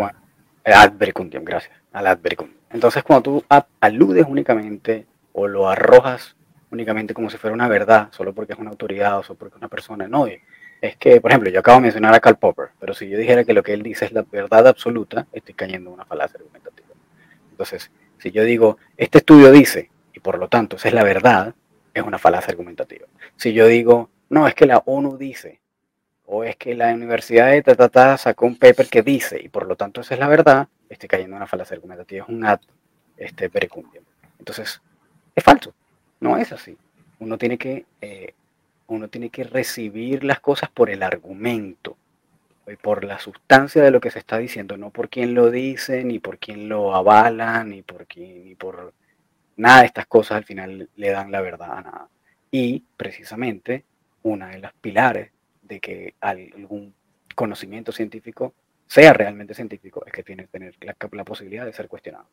[0.63, 1.75] Ad Brecundian, gracias.
[1.91, 2.19] Al ad
[2.71, 3.45] Entonces, cuando tú
[3.81, 6.37] aludes únicamente o lo arrojas
[6.71, 9.59] únicamente como si fuera una verdad, solo porque es una autoridad o solo porque es
[9.59, 10.25] una persona, no,
[10.82, 13.43] es que, por ejemplo, yo acabo de mencionar a Karl Popper, pero si yo dijera
[13.43, 16.89] que lo que él dice es la verdad absoluta, estoy cayendo en una falacia argumentativa.
[17.51, 21.55] Entonces, si yo digo, este estudio dice, y por lo tanto esa es la verdad,
[21.93, 23.07] es una falacia argumentativa.
[23.36, 25.59] Si yo digo, no, es que la ONU dice,
[26.25, 29.75] o es que la universidad de Tatata sacó un paper que dice, y por lo
[29.75, 32.59] tanto esa es la verdad, estoy cayendo en una falacia argumentativa, es un ad
[33.17, 33.49] este,
[34.38, 34.82] Entonces,
[35.36, 35.73] es falso,
[36.19, 36.78] no es así.
[37.19, 38.34] Uno tiene que eh,
[38.88, 41.97] uno tiene que recibir las cosas por el argumento
[42.67, 46.03] y por la sustancia de lo que se está diciendo, no por quién lo dice,
[46.03, 48.93] ni por quién lo avala, ni por quién, ni por
[49.55, 52.09] nada de estas cosas al final le dan la verdad a nada.
[52.51, 53.85] Y precisamente
[54.23, 55.31] una de las pilares
[55.61, 56.93] de que algún
[57.35, 58.53] conocimiento científico
[58.88, 62.27] sea realmente científico es que tiene que tener la, la posibilidad de ser cuestionado.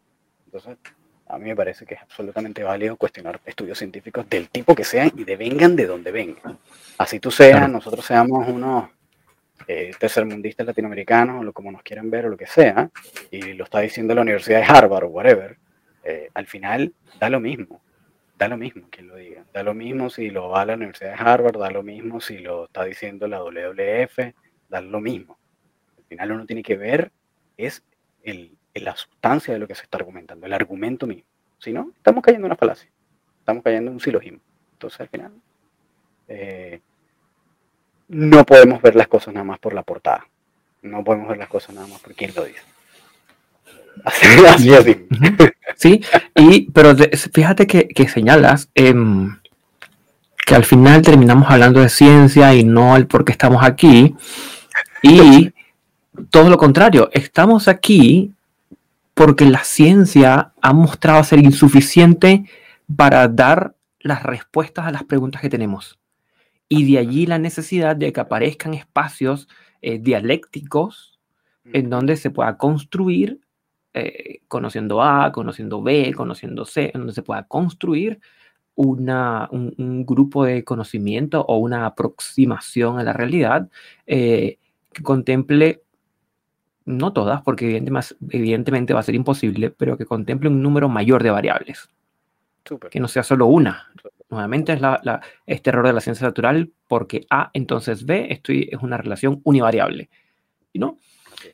[0.46, 0.78] Entonces,
[1.26, 5.10] a mí me parece que es absolutamente válido cuestionar estudios científicos del tipo que sean
[5.16, 6.58] y de vengan de donde vengan.
[6.98, 8.90] Así tú seas, nosotros seamos unos
[9.66, 12.90] eh, tercermundistas latinoamericanos, o como nos quieran ver, o lo que sea,
[13.30, 15.56] y lo está diciendo la Universidad de Harvard o whatever,
[16.04, 17.80] eh, al final da lo mismo.
[18.36, 19.44] Da lo mismo quien lo diga.
[19.52, 22.38] Da lo mismo si lo va a la Universidad de Harvard, da lo mismo si
[22.38, 24.34] lo está diciendo la WWF,
[24.68, 25.38] da lo mismo.
[25.96, 27.12] Al final uno tiene que ver
[27.56, 27.84] es
[28.22, 31.24] el, en la sustancia de lo que se está argumentando, el argumento mismo.
[31.58, 32.90] Si no, estamos cayendo en una falacia,
[33.38, 34.40] estamos cayendo en un silogismo.
[34.72, 35.32] Entonces, al final,
[36.28, 36.80] eh,
[38.08, 40.26] no podemos ver las cosas nada más por la portada.
[40.82, 42.60] No podemos ver las cosas nada más por quien lo dice.
[44.04, 45.06] Así, así,
[45.76, 46.00] Sí,
[46.34, 46.96] y, pero
[47.32, 49.38] fíjate que, señalas em,
[50.44, 54.16] que al final terminamos hablando de ciencia y no el por qué estamos aquí.
[55.02, 55.52] Y
[56.30, 58.34] todo lo contrario, estamos aquí
[59.14, 62.44] porque la ciencia ha mostrado ser insuficiente
[62.94, 65.98] para dar las respuestas a las preguntas que tenemos.
[66.68, 69.48] Y de allí la necesidad de que aparezcan espacios
[69.80, 71.18] eh, dialécticos
[71.72, 73.40] en donde se pueda construir,
[73.94, 78.20] eh, conociendo A, conociendo B, conociendo C, en donde se pueda construir
[78.74, 83.70] una, un, grupo de conocimiento o una aproximación a la realidad
[84.06, 84.58] eh,
[84.92, 85.84] que contemple
[86.85, 87.82] no todas, porque
[88.30, 91.89] evidentemente va a ser imposible, pero que contemple un número mayor de variables.
[92.91, 93.91] Que no sea solo una.
[94.30, 98.80] Nuevamente es la, este error de la ciencia natural, porque A entonces B estoy, es
[98.80, 100.11] una relación univariable.
[100.72, 100.99] ¿Y no?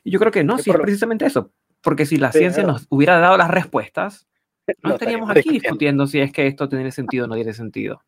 [0.03, 1.51] Y yo creo que no, sí, es precisamente eso.
[1.81, 4.27] Porque si la ciencia nos hubiera dado las respuestas,
[4.83, 8.01] no, estaríamos aquí discutiendo si es que esto tiene sentido o no tiene sentido.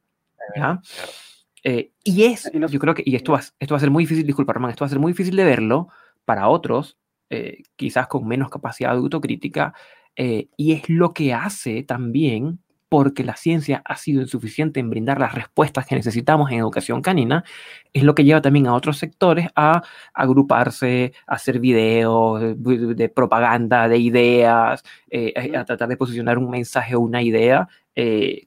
[1.63, 4.25] Eh, y es, yo creo que, y esto va, esto va a ser muy difícil,
[4.25, 5.87] disculpa, Román, esto va a ser muy difícil de verlo
[6.25, 6.97] para otros
[7.29, 9.73] eh, quizás con menos capacidad de autocrítica,
[10.15, 12.59] eh, y es lo que hace también
[12.89, 17.43] porque la ciencia ha sido insuficiente en brindar las respuestas que necesitamos en educación canina,
[17.91, 19.81] es lo que lleva también a otros sectores a
[20.13, 26.95] agruparse, a hacer videos de, propaganda, de ideas, eh, a tratar de posicionar un mensaje
[26.95, 27.67] o una idea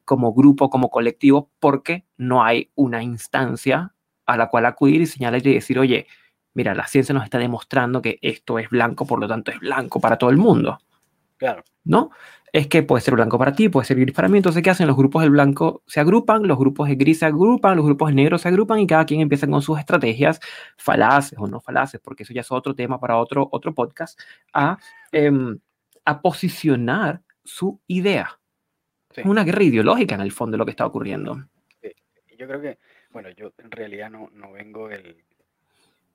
[0.04, 3.94] como grupo, como colectivo, porque no hay una instancia
[4.26, 6.06] a la cual acudir y señalar y decir, oye,
[6.56, 10.00] mira, la ciencia nos está demostrando que esto es blanco, por lo tanto es blanco
[10.00, 10.78] para todo el mundo.
[11.36, 11.62] Claro.
[11.84, 12.10] ¿No?
[12.50, 14.38] Es que puede ser blanco para ti, puede ser gris para mí.
[14.38, 14.86] Entonces, ¿qué hacen?
[14.86, 18.14] Los grupos del blanco se agrupan, los grupos de gris se agrupan, los grupos de
[18.14, 20.40] negro se agrupan y cada quien empieza con sus estrategias,
[20.78, 24.18] falaces o no falaces, porque eso ya es otro tema para otro, otro podcast,
[24.54, 24.78] a,
[25.12, 25.58] em,
[26.06, 28.40] a posicionar su idea.
[29.14, 31.36] Es una guerra ideológica en el fondo de lo que está ocurriendo.
[32.38, 32.78] Yo creo que,
[33.10, 35.16] bueno, yo en realidad no, no vengo del,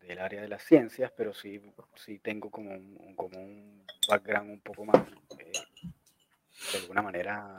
[0.01, 1.61] del área de las ciencias, pero sí,
[1.95, 5.07] sí tengo como un, como un background un poco más,
[5.39, 5.51] eh,
[6.71, 7.55] de alguna manera,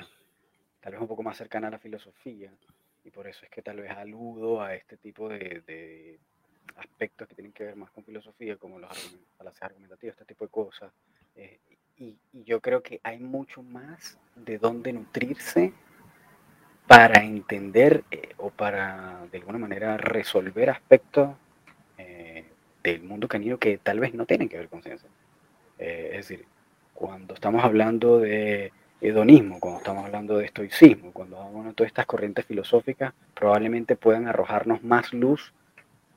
[0.81, 2.53] tal vez un poco más cercana a la filosofía,
[3.05, 6.19] y por eso es que tal vez aludo a este tipo de,
[6.77, 8.91] aspectos que tienen que ver más con filosofía, como los
[9.37, 10.93] falacias argumentativas, este tipo de cosas.
[11.35, 11.61] Eh,
[11.99, 15.73] y, yo creo que hay mucho más de dónde nutrirse
[16.87, 21.37] para entender eh, o para de alguna manera resolver aspectos
[22.83, 25.09] del mundo canino que tal vez no tienen que ver con ciencia.
[25.79, 26.45] Eh, es decir,
[26.95, 32.07] cuando estamos hablando de hedonismo, cuando estamos hablando de estoicismo, cuando hablamos de todas estas
[32.07, 35.53] corrientes filosóficas, probablemente puedan arrojarnos más luz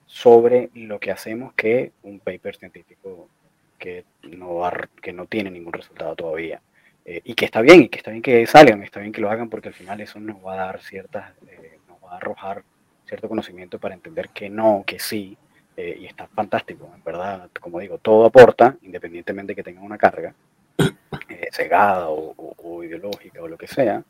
[0.05, 3.28] sobre lo que hacemos que un paper científico
[3.80, 4.61] que no,
[5.01, 6.61] que no tiene ningún resultado todavía.
[7.05, 9.30] Eh, y que está bien, y que está bien que salgan, está bien que lo
[9.30, 12.63] hagan, porque al final eso nos va a dar ciertas, eh, nos va a arrojar
[13.05, 15.38] cierto conocimiento para entender que no, que sí,
[15.78, 19.97] eh, y está fantástico, en verdad, como digo, todo aporta, independientemente de que tenga una
[19.97, 20.34] carga
[21.30, 24.03] eh, cegada o, ideológica o lo que sea,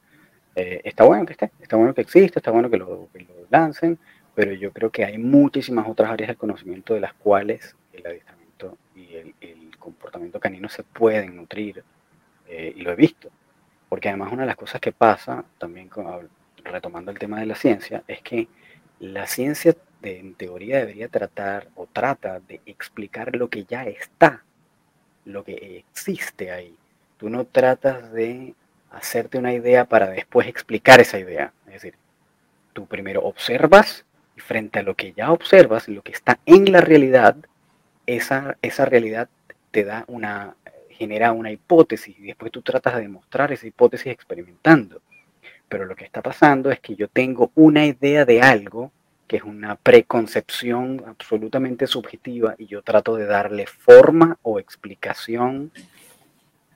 [0.55, 3.09] eh, está bueno que esté, está bueno que exista, está bueno que lo,
[3.49, 3.97] lancen,
[4.33, 8.77] pero yo creo que hay muchísimas otras áreas del conocimiento de las cuales el adiestramiento
[8.95, 9.33] y el,
[9.79, 11.83] comportamiento canino se pueden nutrir,
[12.47, 13.29] eh, y lo he visto.
[13.87, 15.91] Porque además una de las cosas que pasa, también
[16.63, 18.47] retomando el tema de la ciencia, es que
[18.99, 19.75] la ciencia
[20.05, 24.43] en teoría debería tratar o trata de explicar lo que ya está,
[25.25, 26.75] lo que existe ahí.
[27.17, 28.53] Tú no tratas de
[28.91, 31.53] hacerte una idea para después explicar esa idea.
[31.67, 31.95] Es decir,
[32.73, 36.81] tú primero observas y frente a lo que ya observas, lo que está en la
[36.81, 37.35] realidad,
[38.05, 39.29] esa, esa realidad
[39.71, 40.55] te da una,
[40.89, 45.01] genera una hipótesis y después tú tratas de demostrar esa hipótesis experimentando.
[45.67, 48.91] Pero lo que está pasando es que yo tengo una idea de algo
[49.27, 55.71] que es una preconcepción absolutamente subjetiva y yo trato de darle forma o explicación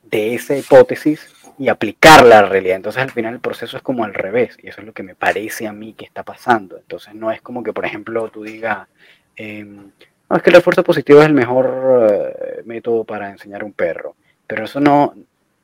[0.04, 2.78] de esa hipótesis y aplicarla a la realidad.
[2.78, 5.16] Entonces al final el proceso es como al revés y eso es lo que me
[5.16, 6.78] parece a mí que está pasando.
[6.78, 8.88] Entonces no es como que, por ejemplo, tú digas,
[9.36, 9.92] em,
[10.30, 14.16] es que el esfuerzo positivo es el mejor eh, método para enseñar a un perro,
[14.48, 15.14] pero eso no,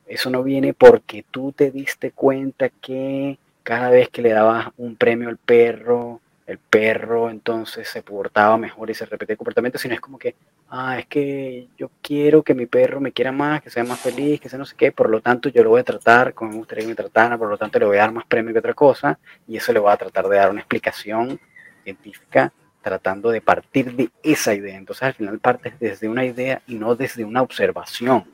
[0.06, 4.96] eso no viene porque tú te diste cuenta que cada vez que le dabas un
[4.96, 9.94] premio al perro, el perro entonces se portaba mejor y se repetía el comportamiento, sino
[9.94, 10.36] es como que,
[10.70, 14.40] ah, es que yo quiero que mi perro me quiera más, que sea más feliz,
[14.40, 16.58] que sea no sé qué, por lo tanto yo lo voy a tratar como me
[16.58, 18.74] gustaría que me tratara, por lo tanto le voy a dar más premio que otra
[18.74, 19.18] cosa,
[19.48, 21.40] y eso le voy a tratar de dar una explicación
[21.82, 24.76] científica tratando de partir de esa idea.
[24.76, 28.24] Entonces al final partes desde una idea y no desde una observación.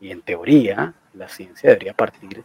[0.00, 2.42] Y en teoría, la ciencia debería partir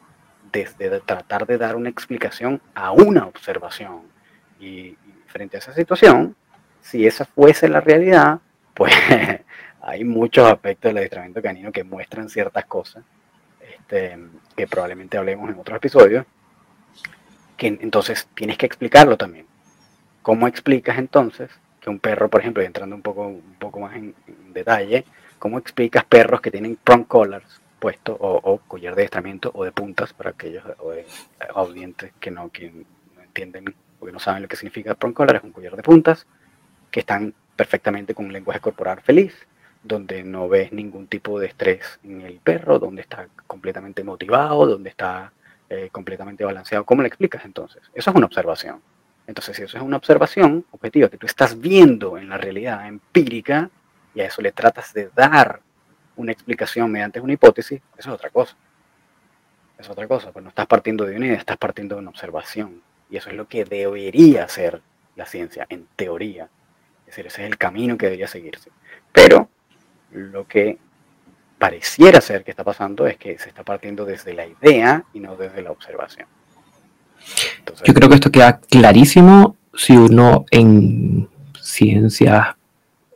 [0.52, 4.15] desde tratar de dar una explicación a una observación
[4.60, 4.98] y,
[5.28, 6.36] frente a esa situación,
[6.82, 8.40] si esa fuese la realidad,
[8.74, 8.94] pues
[9.82, 13.04] hay muchos aspectos del adiestramiento canino que muestran ciertas cosas,
[13.60, 14.18] este,
[14.56, 16.26] que probablemente hablemos en otros episodios,
[17.58, 19.46] que entonces tienes que explicarlo también.
[20.22, 21.52] ¿Cómo explicas entonces
[21.82, 24.16] que un perro, por ejemplo, y entrando un poco, un poco más en,
[24.54, 25.06] detalle,
[25.38, 30.14] cómo explicas perros que tienen prong collars puesto o, collar de adiestramiento o de puntas
[30.14, 30.64] para aquellos
[31.54, 33.76] audientes que no, que no entienden
[34.06, 36.28] porque no saben lo que significa prong collar, es un collar de puntas
[36.92, 39.34] que están perfectamente con un lenguaje corporal feliz,
[39.82, 44.92] donde no ves ningún tipo de estrés en el perro, donde está completamente motivado, donde
[44.92, 45.34] está
[45.72, 46.86] eh, completamente balanceado.
[46.86, 47.82] ¿Cómo le explicas entonces?
[47.96, 48.80] Eso es una observación.
[49.26, 53.72] Entonces, si eso es una observación objetiva que tú estás viendo en la realidad empírica
[54.14, 55.62] y a eso le tratas de dar
[56.16, 58.56] una explicación mediante una hipótesis, eso es otra cosa.
[59.80, 62.85] Es otra cosa, pues no estás partiendo de una idea, estás partiendo de una observación.
[63.10, 64.82] Y eso es lo que debería ser
[65.16, 66.50] la ciencia, en teoría.
[67.02, 68.72] Es decir, ese es el camino que debería seguirse.
[69.12, 69.50] Pero
[70.12, 70.78] lo que
[71.58, 75.36] pareciera ser que está pasando es que se está partiendo desde la idea y no
[75.36, 76.28] desde la observación.
[77.84, 81.30] Yo creo que esto queda clarísimo si uno en
[81.60, 82.56] ciencias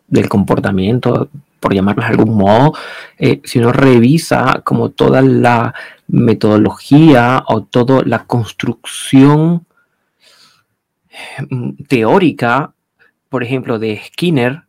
[0.07, 1.29] del comportamiento,
[1.59, 2.73] por llamarlo de algún modo,
[3.17, 5.73] eh, si uno revisa como toda la
[6.07, 9.65] metodología o toda la construcción
[11.87, 12.73] teórica,
[13.29, 14.63] por ejemplo, de Skinner,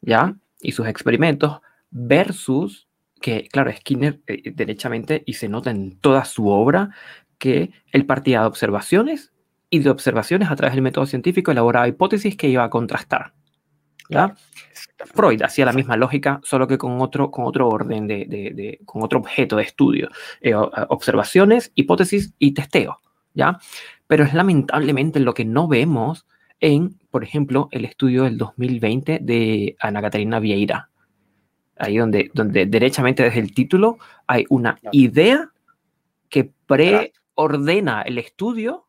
[0.00, 0.36] ¿ya?
[0.60, 1.60] Y sus experimentos,
[1.90, 2.88] versus
[3.20, 6.90] que, claro, Skinner eh, derechamente, y se nota en toda su obra,
[7.38, 9.32] que él partía de observaciones
[9.70, 13.34] y de observaciones a través del método científico elaboraba hipótesis que iba a contrastar.
[14.08, 14.34] ¿ya?
[15.14, 19.18] Freud hacía la misma lógica, solo que con otro, con otro orden, de, con otro
[19.18, 20.08] objeto de estudio.
[20.40, 22.98] Eh, observaciones, hipótesis y testeo.
[23.36, 23.60] ¿Ya?
[24.06, 26.26] pero es lamentablemente lo que no vemos
[26.60, 30.90] en, por ejemplo, el estudio del 2020 de Ana Catarina Vieira.
[31.78, 35.50] Ahí donde, donde derechamente desde el título hay una idea
[36.30, 38.86] que preordena el estudio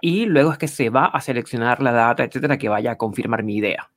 [0.00, 3.42] y luego es que se va a seleccionar la data, etcétera, que vaya a confirmar
[3.42, 3.90] mi idea.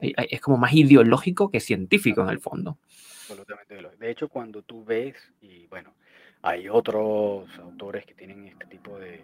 [0.00, 2.78] Es como más ideológico que científico en el fondo.
[3.22, 3.76] Absolutamente.
[3.98, 5.94] De hecho, cuando tú ves, y bueno,
[6.42, 9.22] hay otros autores que tienen este tipo de,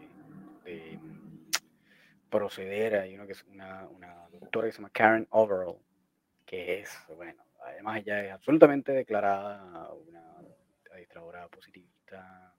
[0.65, 0.99] de
[2.31, 2.97] proceder.
[2.97, 5.77] Hay uno que es una, una doctora que se llama Karen Overall,
[6.45, 10.37] que es, bueno, además ella es absolutamente declarada una
[10.91, 12.55] administradora positivista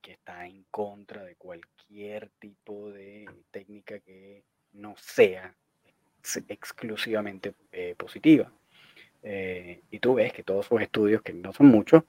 [0.00, 5.54] que está en contra de cualquier tipo de técnica que no sea
[6.48, 8.52] exclusivamente eh, positiva.
[9.22, 12.04] Eh, y tú ves que todos sus estudios, que no son muchos,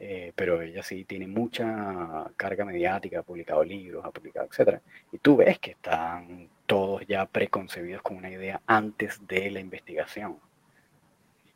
[0.00, 4.80] eh, pero ella sí tiene mucha carga mediática, ha publicado libros, ha publicado, etc.
[5.12, 10.38] Y tú ves que están todos ya preconcebidos con una idea antes de la investigación.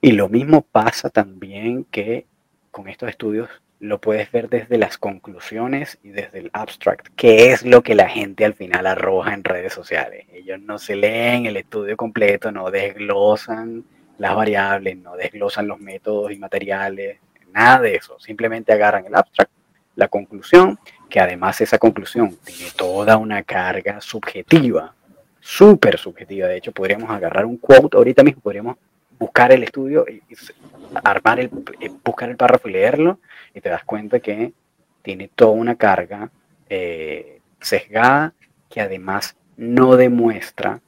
[0.00, 2.26] Y lo mismo pasa también que
[2.74, 7.64] con estos estudios, lo puedes ver desde las conclusiones y desde el abstract, que es
[7.64, 10.26] lo que la gente al final arroja en redes sociales.
[10.32, 13.84] Ellos no se leen el estudio completo, no desglosan
[14.18, 17.18] las variables, no desglosan los métodos y materiales,
[17.54, 18.18] nada de eso.
[18.18, 19.50] Simplemente agarran el abstract,
[19.96, 20.78] la conclusión,
[21.08, 24.94] que además esa conclusión tiene toda una carga subjetiva,
[25.40, 26.48] súper subjetiva.
[26.48, 28.76] De hecho, podríamos agarrar un quote ahorita mismo, podríamos
[29.18, 30.20] buscar el estudio y,
[31.04, 31.50] armar el,
[31.80, 33.20] eh, buscar el párrafo y leerlo,
[33.54, 34.52] y te das cuenta que
[35.02, 36.30] tiene toda una carga
[36.68, 38.34] eh, sesgada
[38.68, 40.80] que además no demuestra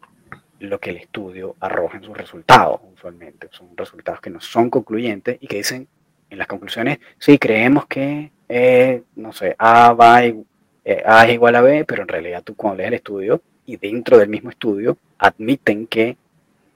[0.59, 3.49] lo que el estudio arroja en sus resultados, usualmente.
[3.53, 5.87] Son resultados que no son concluyentes y que dicen
[6.31, 11.61] en las conclusiones, sí, creemos que, eh, no sé, A, va, A es igual a
[11.61, 15.87] B, pero en realidad tú cuando lees el estudio y dentro del mismo estudio admiten
[15.87, 16.17] que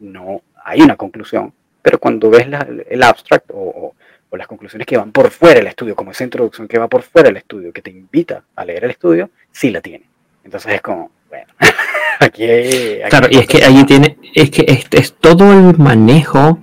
[0.01, 2.47] no hay una conclusión, pero cuando ves
[2.89, 3.95] el abstract o,
[4.33, 7.29] las conclusiones que van por fuera del estudio, como esa introducción que va por fuera
[7.29, 10.05] del estudio, que te invita a leer el estudio, sí la tiene.
[10.45, 11.53] Entonces es como, bueno,
[12.21, 16.61] aquí, hay, Claro, y es que allí tiene, es que es, es todo el manejo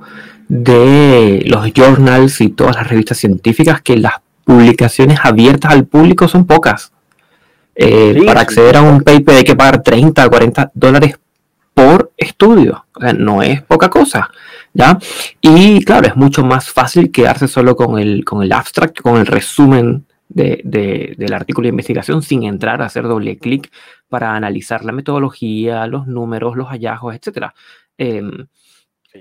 [0.47, 6.45] de los journals y todas las revistas científicas que las publicaciones abiertas al público son
[6.45, 6.91] pocas.
[7.75, 11.19] Eh, para acceder a un paper hay que pagar 30 o 40 dólares
[11.73, 12.85] por estudio.
[12.95, 14.31] O sea, no es poca cosa,
[14.73, 14.97] ¿ya?
[15.41, 19.27] Y claro, es mucho más fácil quedarse solo con el, con el abstract, con el
[19.27, 23.71] resumen del artículo de investigación sin entrar a hacer doble clic
[24.09, 27.53] para analizar la metodología, los números, los hallazgos, etc.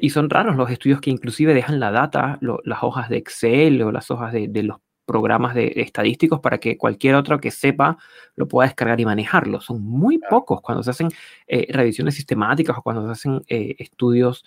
[0.01, 3.93] Y son raros los estudios que inclusive dejan la data, las hojas de Excel o
[3.93, 7.97] las hojas de, de los programas de, estadísticos para que cualquier otro que sepa
[8.35, 9.61] lo pueda descargar y manejarlo.
[9.61, 11.09] Son muy pocos cuando se hacen
[11.47, 14.45] eh, revisiones sistemáticas o cuando se hacen eh, estudios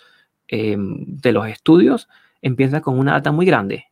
[0.47, 2.07] em, de los estudios,
[2.41, 3.85] empieza con una data muy grande.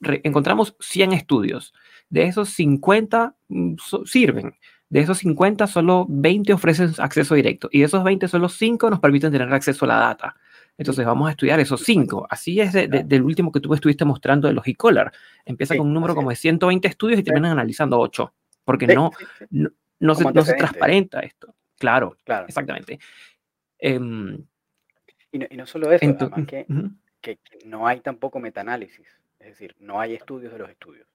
[0.00, 1.72] encontramos 100 estudios.
[2.08, 4.54] De esos 50 mm, sirven.
[4.88, 7.68] De esos 50, solo 20 ofrecen acceso directo.
[7.72, 10.36] Y de esos 20, solo 5 nos permiten tener acceso a la data.
[10.78, 12.26] Entonces vamos a estudiar esos cinco.
[12.28, 15.12] Así es del último que tú estuviste mostrando de los e-collar.
[15.44, 18.32] Empieza con un número como de 120 estudios y terminan analizando 8,
[18.64, 19.10] porque no,
[19.50, 21.54] no, se, no, se, transparenta esto.
[21.78, 22.46] Claro, claro.
[22.46, 22.98] exactamente.
[23.78, 24.44] Em,
[25.32, 26.66] y, no, solo eso, que,
[27.20, 29.06] que, no hay tampoco metaanálisis.
[29.38, 31.06] Es decir, no hay estudios de los estudios.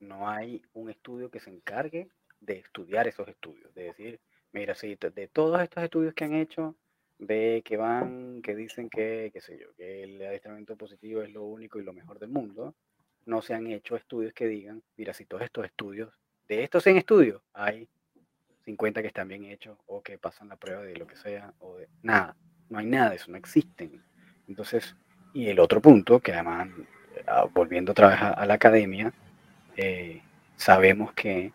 [0.00, 2.08] No hay un estudio que se encargue
[2.40, 3.74] de estudiar esos estudios.
[3.74, 4.20] De decir,
[4.52, 6.76] mira, si de todos estos estudios que han hecho,
[7.18, 11.44] ve que van, que dicen que, qué sé yo, que el adiestramiento positivo es lo
[11.44, 12.74] único y lo mejor del mundo,
[13.26, 16.12] no se han hecho estudios que digan, mira, si todos estos estudios,
[16.48, 17.88] de estos 100 estudios, hay
[18.64, 21.76] 50 que están bien hechos o que pasan la prueba de lo que sea, o
[21.76, 22.36] de nada,
[22.70, 24.02] no hay nada de eso, no existen.
[24.46, 24.96] Entonces,
[25.34, 26.68] y el otro punto, que además,
[27.26, 29.12] ah, volviendo otra vez a, la academia,
[29.76, 30.22] eh,
[30.56, 31.52] sabemos que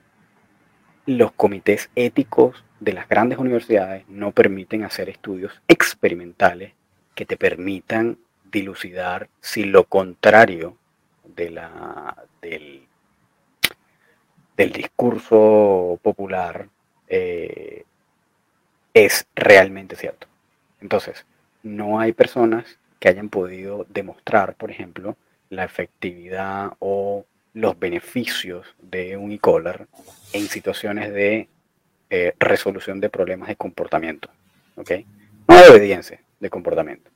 [1.05, 6.73] los comités éticos de las grandes universidades no permiten hacer estudios experimentales
[7.15, 8.17] que te permitan
[8.51, 10.75] dilucidar si lo contrario
[11.23, 12.85] de la, del,
[14.57, 16.67] del discurso popular
[17.07, 17.85] eh,
[18.93, 20.27] es realmente cierto.
[20.81, 21.25] Entonces,
[21.63, 25.15] no hay personas que hayan podido demostrar, por ejemplo,
[25.49, 29.87] la efectividad o los beneficios de un e-collar
[30.33, 31.47] en situaciones de
[32.15, 34.29] eh, resolución de problemas de comportamiento.
[34.75, 34.91] ¿ok?
[35.47, 37.09] No de obediencia, de comportamiento.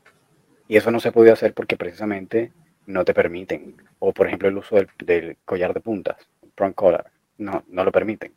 [0.67, 2.51] Y eso no se puede hacer porque precisamente
[2.87, 3.75] no te permiten.
[3.99, 4.75] O por ejemplo el uso
[5.05, 6.15] del, collar de puntas,
[6.55, 8.31] prong collar, no, no lo permiten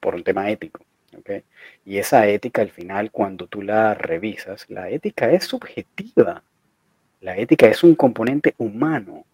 [0.00, 0.80] por un tema ético.
[1.18, 1.44] ¿okay?
[1.84, 6.42] Y esa ética al final, cuando tú la revisas, la ética es subjetiva.
[7.20, 9.26] La ética es un componente humano.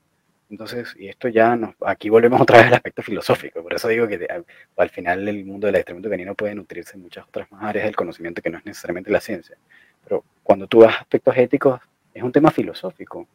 [0.53, 4.07] Entonces, y esto ya nos, aquí volvemos otra vez al aspecto filosófico, por eso digo
[4.07, 4.29] que
[4.77, 7.97] al, final el mundo del experimento canino puede nutrirse en muchas otras más áreas del
[7.97, 9.57] conocimiento que no es necesariamente la ciencia.
[10.05, 11.81] Pero cuando tú vas aspectos éticos,
[12.13, 13.27] es un tema filosófico.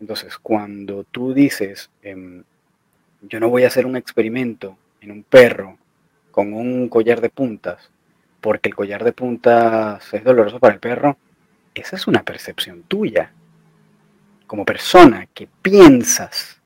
[0.00, 2.44] Entonces, cuando tú dices, em,
[3.22, 5.78] yo no voy a hacer un experimento en un perro
[6.30, 7.90] con un collar de puntas,
[8.40, 11.16] porque el collar de puntas es doloroso para el perro,
[11.74, 13.32] esa es una percepción tuya
[14.52, 16.60] como persona que piensas,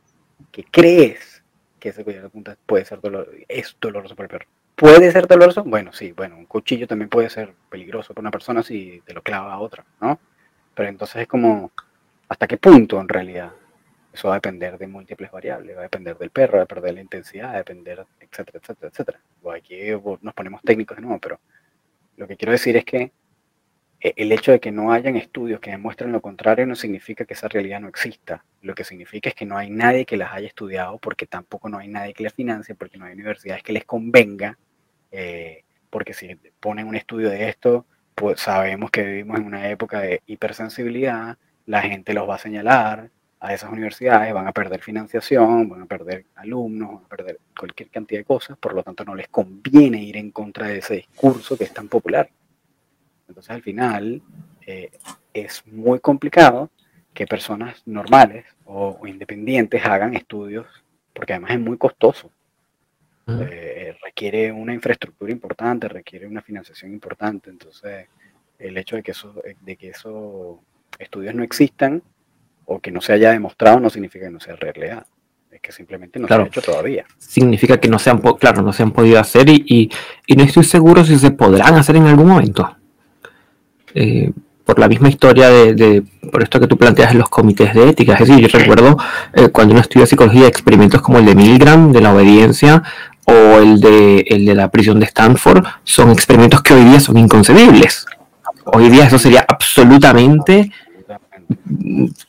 [0.51, 1.45] que crees
[1.79, 4.47] que ese collar de puntas puede ser doloroso, es doloroso para el perro.
[4.75, 5.63] ¿Puede ser doloroso?
[5.63, 9.23] Bueno, sí, bueno, un cuchillo también puede ser peligroso para una persona si te lo
[9.23, 10.19] clava a otra, ¿no?
[10.75, 11.71] Pero entonces es como,
[12.29, 13.53] ¿hasta qué punto en realidad?
[14.13, 16.91] Eso va a depender de múltiples variables, va a depender del perro, va a depender
[16.91, 19.21] de la intensidad, va a depender, etcétera, etcétera, etcétera.
[19.57, 19.77] aquí
[20.23, 21.39] nos ponemos técnicos de nuevo, pero
[22.17, 23.13] lo que quiero decir es que
[24.01, 27.49] el hecho de que no hayan estudios que demuestren lo contrario no significa que esa
[27.49, 28.45] realidad no exista.
[28.63, 31.79] Lo que significa es que no hay nadie que las haya estudiado porque tampoco no
[31.79, 34.59] hay nadie que las financie, porque no hay universidades que les convenga,
[35.11, 40.01] eh, porque si ponen un estudio de esto, pues sabemos que vivimos en una época
[40.01, 45.69] de hipersensibilidad, la gente los va a señalar a esas universidades, van a perder financiación,
[45.69, 49.15] van a perder alumnos, van a perder cualquier cantidad de cosas, por lo tanto no
[49.15, 52.29] les conviene ir en contra de ese discurso que es tan popular.
[53.29, 54.23] Entonces al final
[54.67, 54.91] eh,
[55.33, 56.71] es muy complicado
[57.13, 60.67] que personas normales o, independientes hagan estudios,
[61.15, 62.31] porque además es muy costoso.
[63.29, 67.51] Eh, requiere una infraestructura importante, requiere una financiación importante.
[67.51, 68.07] Entonces,
[68.59, 70.59] el hecho de que, eso, de que esos
[70.99, 72.03] estudios no existan
[72.67, 75.07] o que no se haya demostrado no significa que no sea realidad.
[75.51, 77.07] Es que simplemente no se ha hecho todavía.
[77.19, 79.91] Significa que no se han, claro, no se han podido hacer y,
[80.27, 82.77] y no estoy seguro si se podrán hacer en algún momento.
[83.97, 84.31] Eh,
[84.67, 88.15] por la misma historia de, por esto que tú planteas en los comités de ética.
[88.15, 88.99] Es decir, yo recuerdo
[89.33, 92.83] eh, cuando uno estudia psicología, experimentos como el de Milgram, de la obediencia,
[93.25, 97.17] o el de, el de la prisión de Stanford, son experimentos que hoy día son
[97.17, 98.07] inconcebibles.
[98.65, 100.73] Hoy día eso sería absolutamente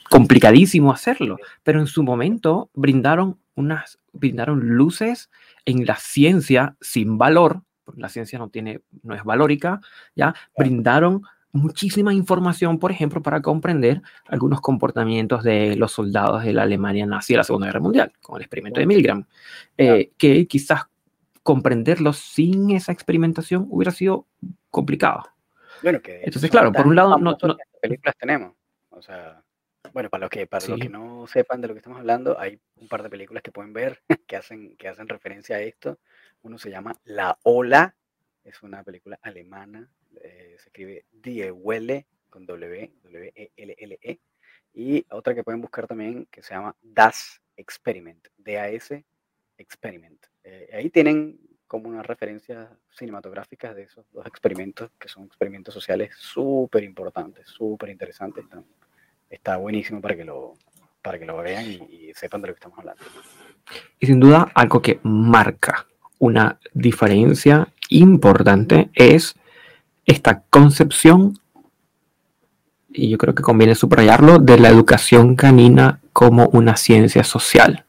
[0.09, 5.29] complicadísimo hacerlo, pero en su momento brindaron unas brindaron luces
[5.65, 9.81] en la ciencia sin valor, porque la ciencia no tiene no es valórica,
[10.15, 11.23] ya brindaron
[11.57, 17.33] muchísima información, por ejemplo, para comprender algunos comportamientos de los soldados de la Alemania nazi
[17.33, 19.25] de la Segunda Guerra Mundial, con el experimento de Milgram,
[19.77, 20.83] eh, que quizás
[21.43, 24.27] comprenderlos sin esa experimentación hubiera sido
[24.69, 25.23] complicado.
[25.83, 27.37] Bueno, que Entonces, claro, por un lado, no,
[27.81, 28.53] películas tenemos.
[28.89, 29.43] O sea,
[29.93, 32.59] bueno, para los que para los que no sepan de lo que estamos hablando, hay
[32.75, 35.99] un par de películas que pueden ver que hacen que hacen referencia a esto.
[36.41, 37.95] Uno se llama La Ola,
[38.43, 39.89] es una película alemana
[40.23, 43.99] eh, se escribe Die Welle con W, W-E-L-L-E.
[44.01, 44.19] E,
[44.73, 49.03] y otra que pueden buscar también que se llama Das Experiment, D-A-S
[49.57, 50.23] Experiment.
[50.43, 56.15] Eh, ahí tienen como unas referencias cinematográficas de esos dos experimentos, que son experimentos sociales
[56.15, 58.45] súper importantes, súper interesantes.
[59.29, 60.53] Está, buenísimo para que lo,
[61.01, 63.03] para que lo vean y, y sepan de lo que estamos hablando.
[63.99, 65.87] Y sin duda, algo que marca
[66.19, 69.35] una diferencia importante es
[70.07, 71.37] esta concepción,
[72.89, 77.85] y yo creo que conviene subrayarlo, de la educación canina como una ciencia social.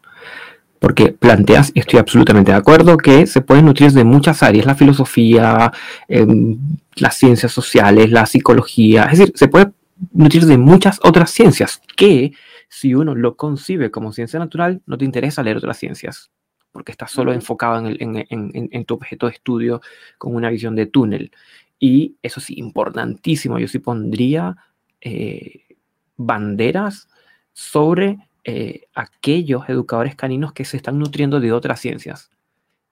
[0.81, 4.75] Porque planteas, y estoy absolutamente de acuerdo, que se puede nutrir de muchas áreas, la
[4.75, 5.73] filosofía,
[6.07, 6.59] em,
[6.97, 9.73] las ciencias sociales, la psicología, es decir, se puede
[10.13, 12.33] nutrir de muchas otras ciencias que
[12.69, 16.31] si uno lo concibe como ciencia natural, no te interesa leer otras ciencias,
[16.71, 19.81] porque estás solo enfocado en, en, tu objeto de estudio
[20.19, 21.33] con una visión de túnel.
[21.79, 24.57] Y eso sí, importantísimo, yo sí pondría
[25.01, 25.77] eh,
[26.17, 27.09] banderas
[27.53, 32.31] sobre eh, aquellos educadores caninos que se están nutriendo de otras ciencias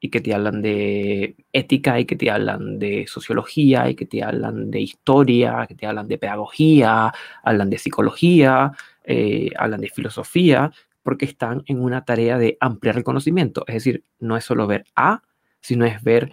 [0.01, 4.23] y que te hablan de ética y que te hablan de sociología y que te
[4.23, 7.13] hablan de historia, que te hablan de pedagogía,
[7.43, 8.73] hablan de psicología,
[9.05, 10.71] eh, hablan de filosofía,
[11.03, 13.65] porque están en una tarea de ampliar el conocimiento.
[13.67, 15.23] Es decir, no es solo ver A,
[15.61, 16.33] sino es ver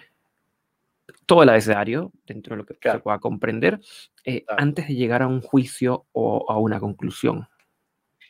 [1.25, 3.79] todo el abecedario dentro de lo que se pueda comprender
[4.25, 7.47] eh, antes de llegar a un juicio o a una conclusión.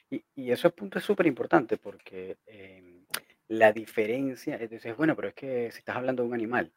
[0.09, 3.05] Y, y ese punto es súper importante porque em,
[3.47, 6.71] la diferencia, es bueno, pero es que si estás hablando de un animal,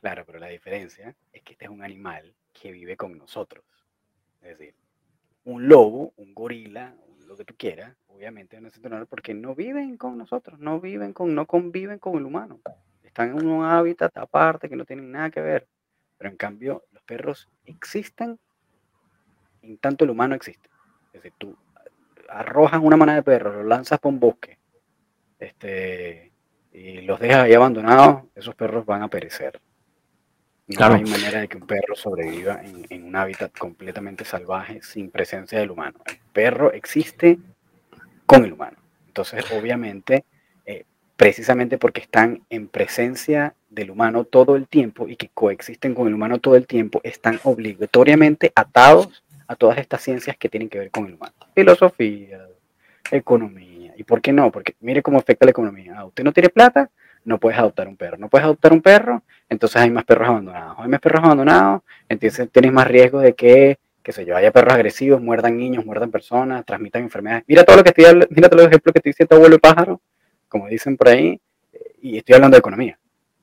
[0.00, 3.64] claro, pero la diferencia es que este es un animal que vive con nosotros.
[4.40, 4.74] Es decir,
[5.44, 6.94] un lobo, un gorila,
[7.26, 11.34] lo que tú quieras, obviamente no es porque no viven con nosotros, no viven con,
[11.34, 12.60] no conviven con el humano
[13.10, 15.66] están en un hábitat aparte que no tienen nada que ver.
[16.16, 18.38] Pero en cambio, los perros existen
[19.62, 20.68] en tanto el humano existe.
[21.12, 21.56] Es decir, tú
[22.28, 24.58] arrojas una manada de perros, los lanzas por un bosque
[25.38, 26.32] este,
[26.72, 29.60] y los dejas ahí abandonados, esos perros van a perecer.
[30.68, 35.10] No hay manera de que un perro sobreviva en, en, un hábitat completamente salvaje sin
[35.10, 35.98] presencia del humano.
[36.06, 37.40] El perro existe
[38.24, 38.76] con el humano.
[39.08, 40.24] Entonces, obviamente,
[41.20, 46.14] precisamente porque están en presencia del humano todo el tiempo y que coexisten con el
[46.14, 50.90] humano todo el tiempo, están obligatoriamente atados a todas estas ciencias que tienen que ver
[50.90, 51.34] con el humano.
[51.54, 52.46] Filosofía,
[53.10, 53.92] economía.
[53.98, 54.50] ¿Y por qué no?
[54.50, 55.92] Porque mire cómo afecta la economía.
[55.98, 56.88] Ah, usted no tiene plata,
[57.26, 58.16] no puedes adoptar un perro.
[58.16, 60.78] No puedes adoptar un perro, entonces hay más perros abandonados.
[60.78, 64.72] Hay más perros abandonados, entonces tienes más riesgo de que, qué sé yo, haya perros
[64.72, 67.44] agresivos, muerdan niños, muerdan personas, transmitan enfermedades.
[67.46, 69.60] Mira todo lo que estoy, mira todos los ejemplos que te dice tu abuelo el
[69.60, 70.00] pájaro
[70.50, 71.40] como dicen por ahí,
[72.02, 72.98] y estoy hablando de economía,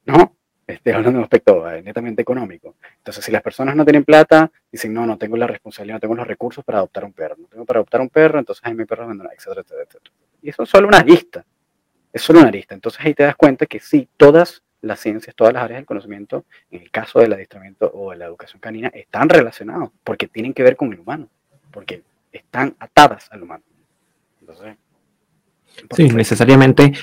[0.05, 0.35] ¿no?
[0.67, 2.75] Estoy hablando de un aspecto eh, netamente económico.
[2.97, 6.15] Entonces, si las personas no tienen plata, dicen, no, no tengo la responsabilidad, no tengo
[6.15, 7.37] los recursos para adoptar un perro.
[7.39, 10.15] No tengo para adoptar un perro, entonces ahí mi perro abandonado, etcétera, etcétera, etcétera.
[10.41, 11.45] Y eso es solo una lista.
[12.11, 12.75] Es solo una lista.
[12.75, 16.43] Entonces ahí te das cuenta que sí, todas las ciencias, todas las áreas del conocimiento,
[16.69, 20.63] en el caso del adiestramiento o de la educación canina, están relacionados porque tienen que
[20.63, 21.29] ver con el humano,
[21.71, 22.03] porque
[22.33, 23.63] están atadas al humano.
[24.41, 24.75] Entonces,
[25.95, 26.93] sí, necesariamente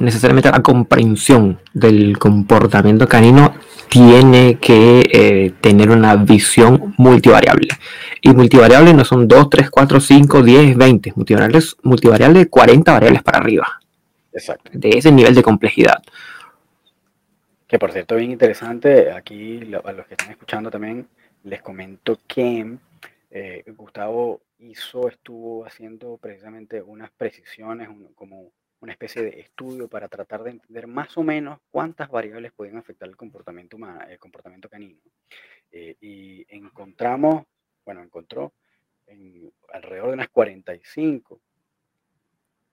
[0.00, 3.54] necesariamente la comprensión del comportamiento canino
[3.88, 7.68] tiene que eh, tener una visión multivariable.
[8.20, 11.12] Y multivariable no son 2, 3, 4, 5, 10, 20.
[11.14, 13.80] Multivariables, multivariable de 40 variables para arriba.
[14.32, 14.70] Exacto.
[14.74, 16.02] De ese nivel de complejidad.
[17.68, 21.06] Que por cierto, bien interesante, aquí a los que están escuchando también
[21.44, 22.76] les comento que
[23.30, 30.42] eh, Gustavo hizo, estuvo haciendo precisamente unas precisiones, como una especie de estudio para tratar
[30.42, 34.98] de entender más o menos cuántas variables pueden afectar el comportamiento, humano, el comportamiento canino.
[35.70, 37.44] Eh, y encontramos,
[37.84, 38.52] bueno, encontró
[39.06, 41.40] en alrededor de unas 45.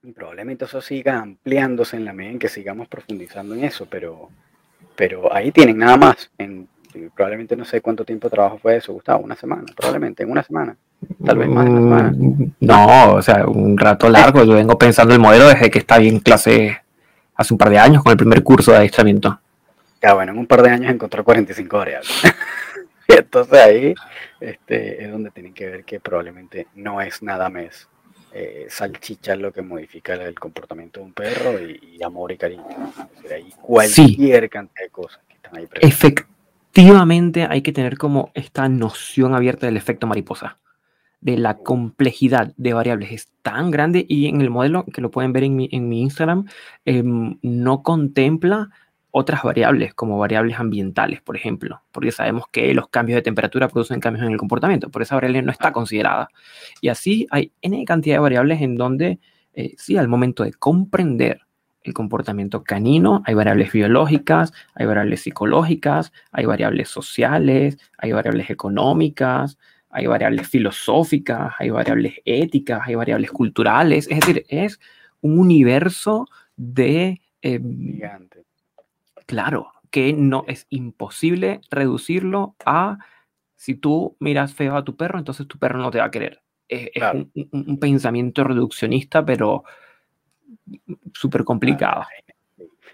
[0.04, 4.28] Y probablemente eso siga ampliándose en la medida en que sigamos profundizando en eso, pero,
[4.96, 6.30] pero ahí tienen nada más.
[6.38, 6.68] En,
[7.14, 10.42] probablemente no sé cuánto tiempo de trabajo fue eso, Gustavo, una semana, probablemente en una
[10.42, 10.76] semana.
[11.24, 14.44] Tal vez más mm, No, o sea, un rato largo.
[14.44, 16.78] Yo vengo pensando el modelo desde que está en clase
[17.34, 19.40] hace un par de años con el primer curso de adiestramiento.
[20.02, 22.10] Ya, bueno, en un par de años encontró 45 variables.
[23.08, 23.94] y entonces ahí
[24.40, 27.88] este, es donde tienen que ver que probablemente no es nada más
[28.32, 32.64] eh, salchicha lo que modifica el comportamiento de un perro y, amor y cariño.
[32.68, 36.24] Es decir, hay cualquier cantidad de cosas que están ahí presentes.
[36.74, 40.58] Efectivamente hay que tener como esta noción abierta del efecto mariposa
[41.22, 45.32] de la complejidad de variables es tan grande y en el modelo, que lo pueden
[45.32, 46.46] ver en mi, en mi Instagram,
[46.84, 48.70] em, no contempla
[49.12, 54.00] otras variables como variables ambientales, por ejemplo, porque sabemos que los cambios de temperatura producen
[54.00, 56.28] cambios en el comportamiento, por esa variable no está considerada.
[56.80, 59.20] Y así hay N cantidad de variables en donde,
[59.54, 61.42] eh, sí, al momento de comprender
[61.84, 69.58] el comportamiento canino, hay variables biológicas, hay variables psicológicas, hay variables sociales, hay variables económicas,
[69.92, 74.80] hay variables filosóficas, hay variables éticas, hay variables culturales, es decir, es
[75.20, 76.26] un universo
[76.56, 77.20] de...
[77.42, 77.60] Eh,
[79.26, 82.98] claro, que no es imposible reducirlo a
[83.54, 86.42] si tú miras feo a tu perro, entonces tu perro no te va a querer.
[86.66, 86.90] Es,
[87.52, 89.64] un, pensamiento reduccionista, pero
[91.12, 92.06] súper complicado.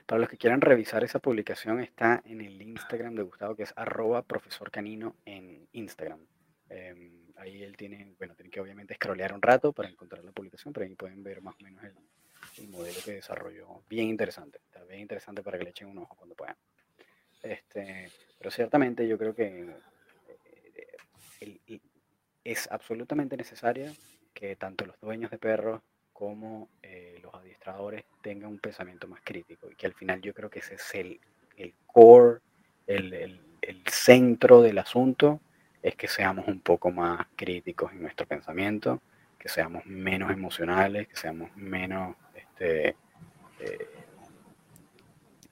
[0.04, 3.72] Para los que quieran revisar esa publicación, está en el Instagram de Gustavo, que es
[3.76, 6.18] arroba profesor canino en Instagram.
[6.70, 10.72] Em, ahí él tiene, bueno, tiene que obviamente scrollear un rato para encontrar la publicación,
[10.72, 13.82] pero ahí pueden ver más o menos el, modelo que desarrolló.
[13.88, 16.56] Bien interesante, está bien interesante para que le echen un ojo cuando puedan.
[17.42, 19.76] Este, pero ciertamente yo creo que
[21.40, 21.80] eh,
[22.42, 23.92] es absolutamente necesario
[24.34, 29.70] que tanto los dueños de perros como eh, los adiestradores tengan un pensamiento más crítico
[29.70, 31.20] y que al final yo creo que ese es el,
[31.56, 32.40] el core,
[32.88, 35.40] el, el, el centro del asunto
[35.82, 39.00] es que seamos un poco más críticos en nuestro pensamiento,
[39.38, 42.96] que seamos menos emocionales, que seamos menos este,
[43.60, 43.88] eh,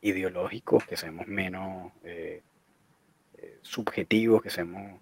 [0.01, 2.43] ideológicos, que seamos menos eh,
[3.39, 5.01] eh, subjetivos, que seamos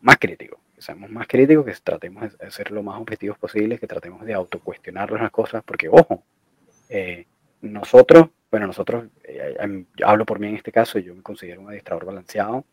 [0.00, 3.86] más críticos, que seamos más críticos, que tratemos de ser lo más objetivos posibles, que
[3.86, 6.24] tratemos de autocuestionar las cosas, porque ojo,
[7.60, 9.06] nosotros, bueno, nosotros,
[10.04, 12.64] hablo por mí en este caso, yo me considero un adiestrador balanceado,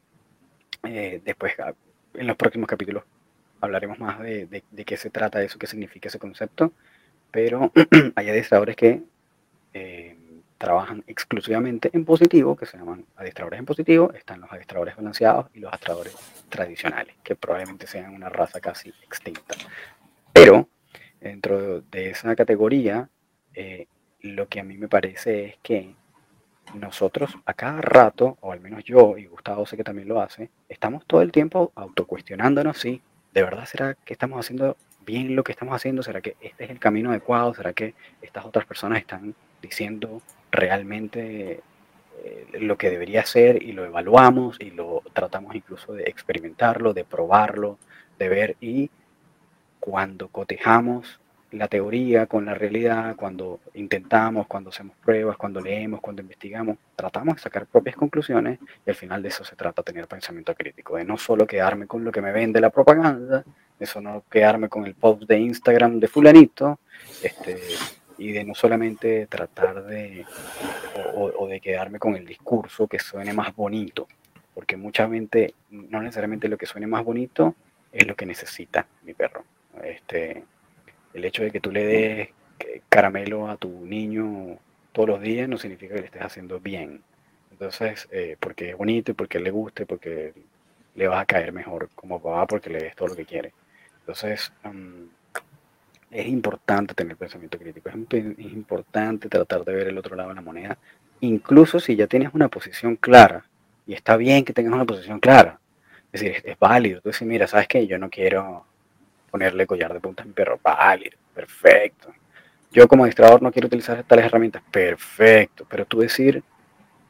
[0.84, 1.74] eh, después, ah,
[2.13, 3.03] en los próximos capítulos,
[3.62, 6.74] hablaremos más de, de, qué se trata eso, qué significa ese concepto.
[7.32, 7.71] Pero
[8.16, 9.03] hay adiestradores que
[9.74, 10.17] eh,
[10.58, 14.12] trabajan exclusivamente en positivo, que se llaman adiestradores en positivo.
[14.13, 16.16] Están los adiestradores balanceados y los adiestradores
[16.49, 19.55] tradicionales, que probablemente sean una raza casi extinta.
[20.33, 20.67] Pero
[21.20, 23.09] dentro de esa categoría,
[23.53, 23.87] eh,
[24.21, 25.95] lo que a mí me parece es que
[26.74, 30.50] nosotros a cada rato, o al menos yo, y Gustavo sé que también lo hace,
[30.70, 33.01] estamos todo el tiempo autocuestionándonos si
[33.33, 36.70] de verdad será que estamos haciendo bien lo que estamos haciendo, será que este es
[36.70, 40.21] el camino adecuado, será que estas otras personas están diciendo
[40.51, 41.62] realmente
[42.24, 47.04] eh, lo que debería ser y lo evaluamos y lo tratamos incluso de experimentarlo, de
[47.04, 47.78] probarlo,
[48.20, 48.92] de ver y
[49.79, 51.20] cuando cotejamos
[51.51, 57.36] la teoría con la realidad, cuando intentamos, cuando hacemos pruebas, cuando leemos, cuando investigamos, tratamos
[57.36, 61.03] de sacar propias conclusiones y al final de eso se trata tener pensamiento crítico, de
[61.03, 63.43] no solo quedarme con lo que me vende la propaganda,
[63.79, 66.79] de eso no quedarme con el post de Instagram de fulanito,
[67.21, 67.59] este,
[68.17, 70.25] y de no solamente tratar de,
[71.15, 74.07] o, de quedarme con el discurso que suene más bonito,
[74.53, 77.55] porque mucha gente, no necesariamente lo que suene más bonito
[77.91, 79.43] es lo que necesita mi perro.
[79.83, 80.43] Este,
[81.13, 82.29] el hecho de que tú le des
[82.89, 84.59] caramelo a tu niño
[84.92, 87.01] todos los días no significa que le estés haciendo bien.
[87.51, 90.33] Entonces, eh, porque es bonito y porque le guste, porque
[90.96, 93.54] le vas a caer mejor como papá, porque le des todo lo que quiere.
[94.00, 95.04] Entonces, mm,
[96.12, 100.36] es importante tener pensamiento crítico, es, es, importante tratar de ver el otro lado de
[100.36, 100.78] la moneda,
[101.21, 103.46] incluso si ya tienes una posición clara,
[103.88, 105.59] y está bien que tengas una posición clara,
[106.12, 107.88] es decir, es, válido, tú dices, mira, ¿sabes qué?
[107.88, 108.66] Yo no quiero
[109.32, 112.13] ponerle collar de punta a mi perro, válido, perfecto.
[112.71, 116.43] Yo como administrador no quiero utilizar tales herramientas, perfecto, pero tú decir,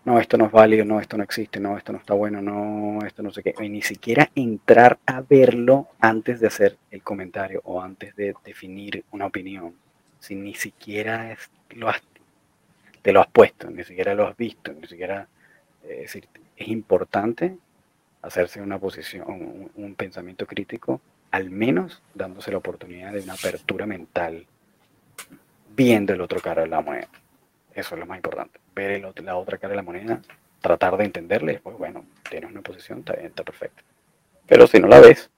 [0.05, 3.05] no, esto no es válido, no, esto no existe, no, esto no está bueno, no,
[3.05, 7.61] esto no sé qué, y ni siquiera entrar a verlo antes de hacer el comentario
[7.65, 9.75] o antes de definir una opinión,
[10.19, 12.01] si ni siquiera es, lo has,
[13.01, 15.27] te lo has puesto, ni siquiera lo has visto, ni siquiera,
[15.83, 17.55] eh, es decir, es importante
[18.23, 21.01] hacerse una posición, un pensamiento crítico,
[21.31, 24.45] al menos dándose la oportunidad de una apertura mental,
[25.75, 27.07] viendo el otro cara de la moneda.
[27.73, 28.59] Eso es lo más importante.
[28.75, 30.21] Ver la otra cara de la moneda,
[30.59, 33.81] tratar de entenderle, pues bueno, tienes una posición, está está perfecto.
[34.45, 35.29] Pero si no la ves,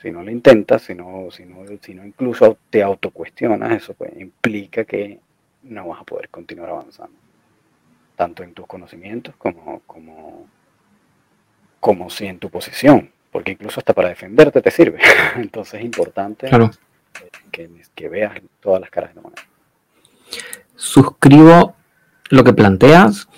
[0.00, 4.12] si no la intentas, si no, si no, si no incluso te autocuestionas, eso pues
[4.18, 5.20] implica que
[5.62, 7.16] no vas a poder continuar avanzando.
[8.16, 10.46] Tanto en tus conocimientos como, como,
[11.78, 13.12] como si en tu posición.
[13.32, 15.00] Porque incluso hasta para defenderte te sirve.
[15.36, 16.48] Entonces es importante
[17.50, 19.42] que, que veas todas las caras de la moneda.
[20.76, 21.74] Suscribo
[22.30, 23.28] lo que planteas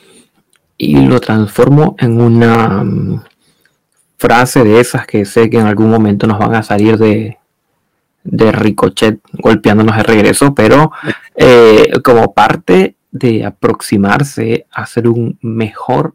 [0.76, 3.22] y lo transformo en una mm,
[4.18, 7.38] frase de esas que sé que en algún momento nos van a salir de,
[8.24, 10.90] de ricochet golpeándonos de regreso, pero
[11.36, 16.14] eh, como parte de aproximarse a ser un mejor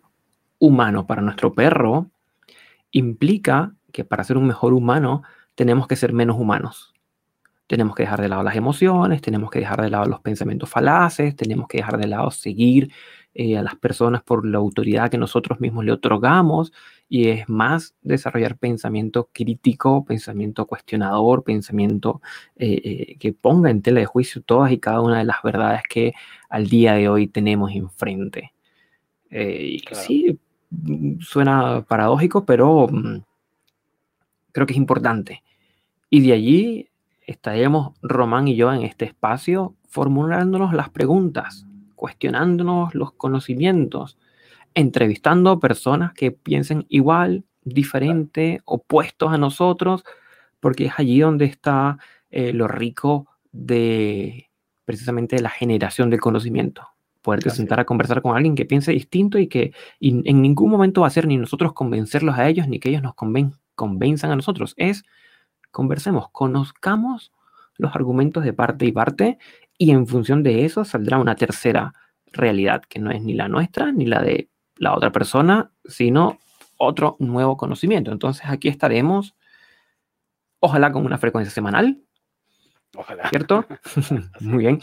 [0.57, 2.07] humano para nuestro perro,
[2.91, 5.24] implica que para ser un mejor humano
[5.56, 6.94] tenemos que ser menos humanos
[7.70, 11.36] tenemos que dejar de lado las emociones, tenemos que dejar de lado los pensamientos falaces,
[11.36, 12.91] tenemos que dejar de lado seguir
[13.36, 16.74] eh, a las personas por la autoridad que nosotros mismos le otorgamos
[17.07, 22.24] y es más desarrollar pensamiento crítico, pensamiento cuestionador, pensamiento
[22.56, 25.84] eh, eh, que ponga en tela de juicio todas y cada una de las verdades
[25.88, 26.14] que
[26.49, 28.52] al día de hoy tenemos enfrente.
[29.30, 30.38] Sí, mm,
[31.20, 33.24] suena paradójico, pero mm,
[34.52, 35.44] creo que es importante.
[36.10, 36.90] Y de allí
[37.26, 41.66] estaremos Román y yo en este espacio formulándonos las preguntas,
[41.96, 44.18] cuestionándonos los conocimientos,
[44.74, 50.04] entrevistando personas que piensen igual, diferente, opuestos a nosotros,
[50.60, 51.98] porque es allí donde está
[52.32, 54.50] eh, lo rico de
[54.86, 56.88] precisamente la generación del conocimiento.
[57.30, 61.07] Poderte sentar a conversar con alguien que piense distinto y que en ningún momento va
[61.07, 63.14] a ser ni nosotros convencerlos a ellos, ni que ellos nos
[63.76, 64.73] convenzan a nosotros.
[64.77, 65.03] Es
[65.69, 67.31] conversemos, conozcamos
[67.77, 69.38] los argumentos de parte y parte
[69.77, 71.93] y en función de eso saldrá una tercera
[72.34, 76.39] realidad que no es ni la nuestra ni la de la otra persona, sino
[76.77, 78.11] otro nuevo conocimiento.
[78.11, 79.35] Entonces aquí estaremos,
[80.60, 82.01] ojalá con una frecuencia semanal.
[82.95, 83.30] Ojalá.
[83.30, 83.66] ¿Cierto?
[84.41, 84.80] Muy bien.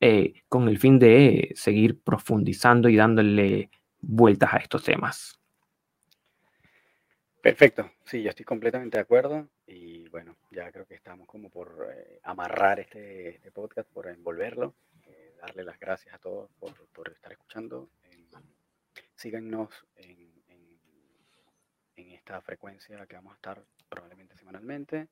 [0.00, 3.70] Eh, con el fin de seguir profundizando y dándole
[4.00, 5.38] vueltas a estos temas.
[7.40, 11.88] Perfecto, sí, yo estoy completamente de acuerdo y bueno, ya creo que estamos como por
[11.90, 14.74] eh, amarrar este, este, podcast, por envolverlo,
[15.06, 17.88] eh, darle las gracias a todos por, estar escuchando.
[19.14, 20.32] síganos en,
[21.96, 25.08] en, esta frecuencia que vamos a estar probablemente semanalmente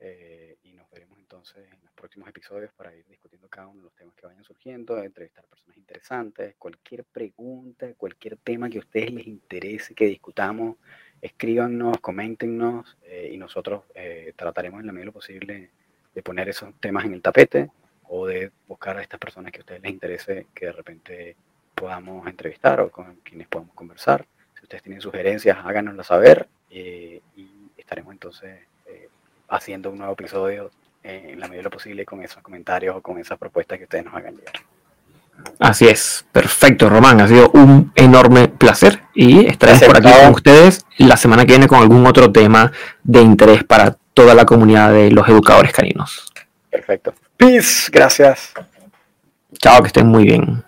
[0.00, 3.84] eh, y nos veremos entonces en los próximos episodios para ir discutiendo cada uno de
[3.84, 9.12] los temas que vayan surgiendo, entrevistar personas interesantes, cualquier pregunta, cualquier tema que a ustedes
[9.12, 10.76] les interese que discutamos
[11.20, 15.70] escríbanos, coméntenos eh, y nosotros eh, trataremos en la medida de lo posible
[16.14, 17.70] de poner esos temas en el tapete
[18.08, 21.36] o de buscar a estas personas que a ustedes les interese que de repente
[21.74, 24.26] podamos entrevistar o con quienes podamos conversar.
[24.54, 28.60] Si ustedes tienen sugerencias, háganoslas saber eh, y estaremos entonces
[29.50, 30.70] haciendo un nuevo episodio
[31.02, 34.04] en la medida de lo posible con esos comentarios o con esas propuestas que ustedes
[34.04, 34.54] nos hagan llegar.
[35.58, 37.20] Así es, perfecto, Román.
[37.20, 41.66] Ha sido un enorme placer y estaremos por aquí con ustedes la semana que viene
[41.66, 42.72] con algún otro tema
[43.02, 46.30] de interés para toda la comunidad de los educadores caninos.
[46.70, 47.14] Perfecto.
[47.36, 48.52] Peace, gracias.
[49.58, 50.62] Chao, que estén muy bien.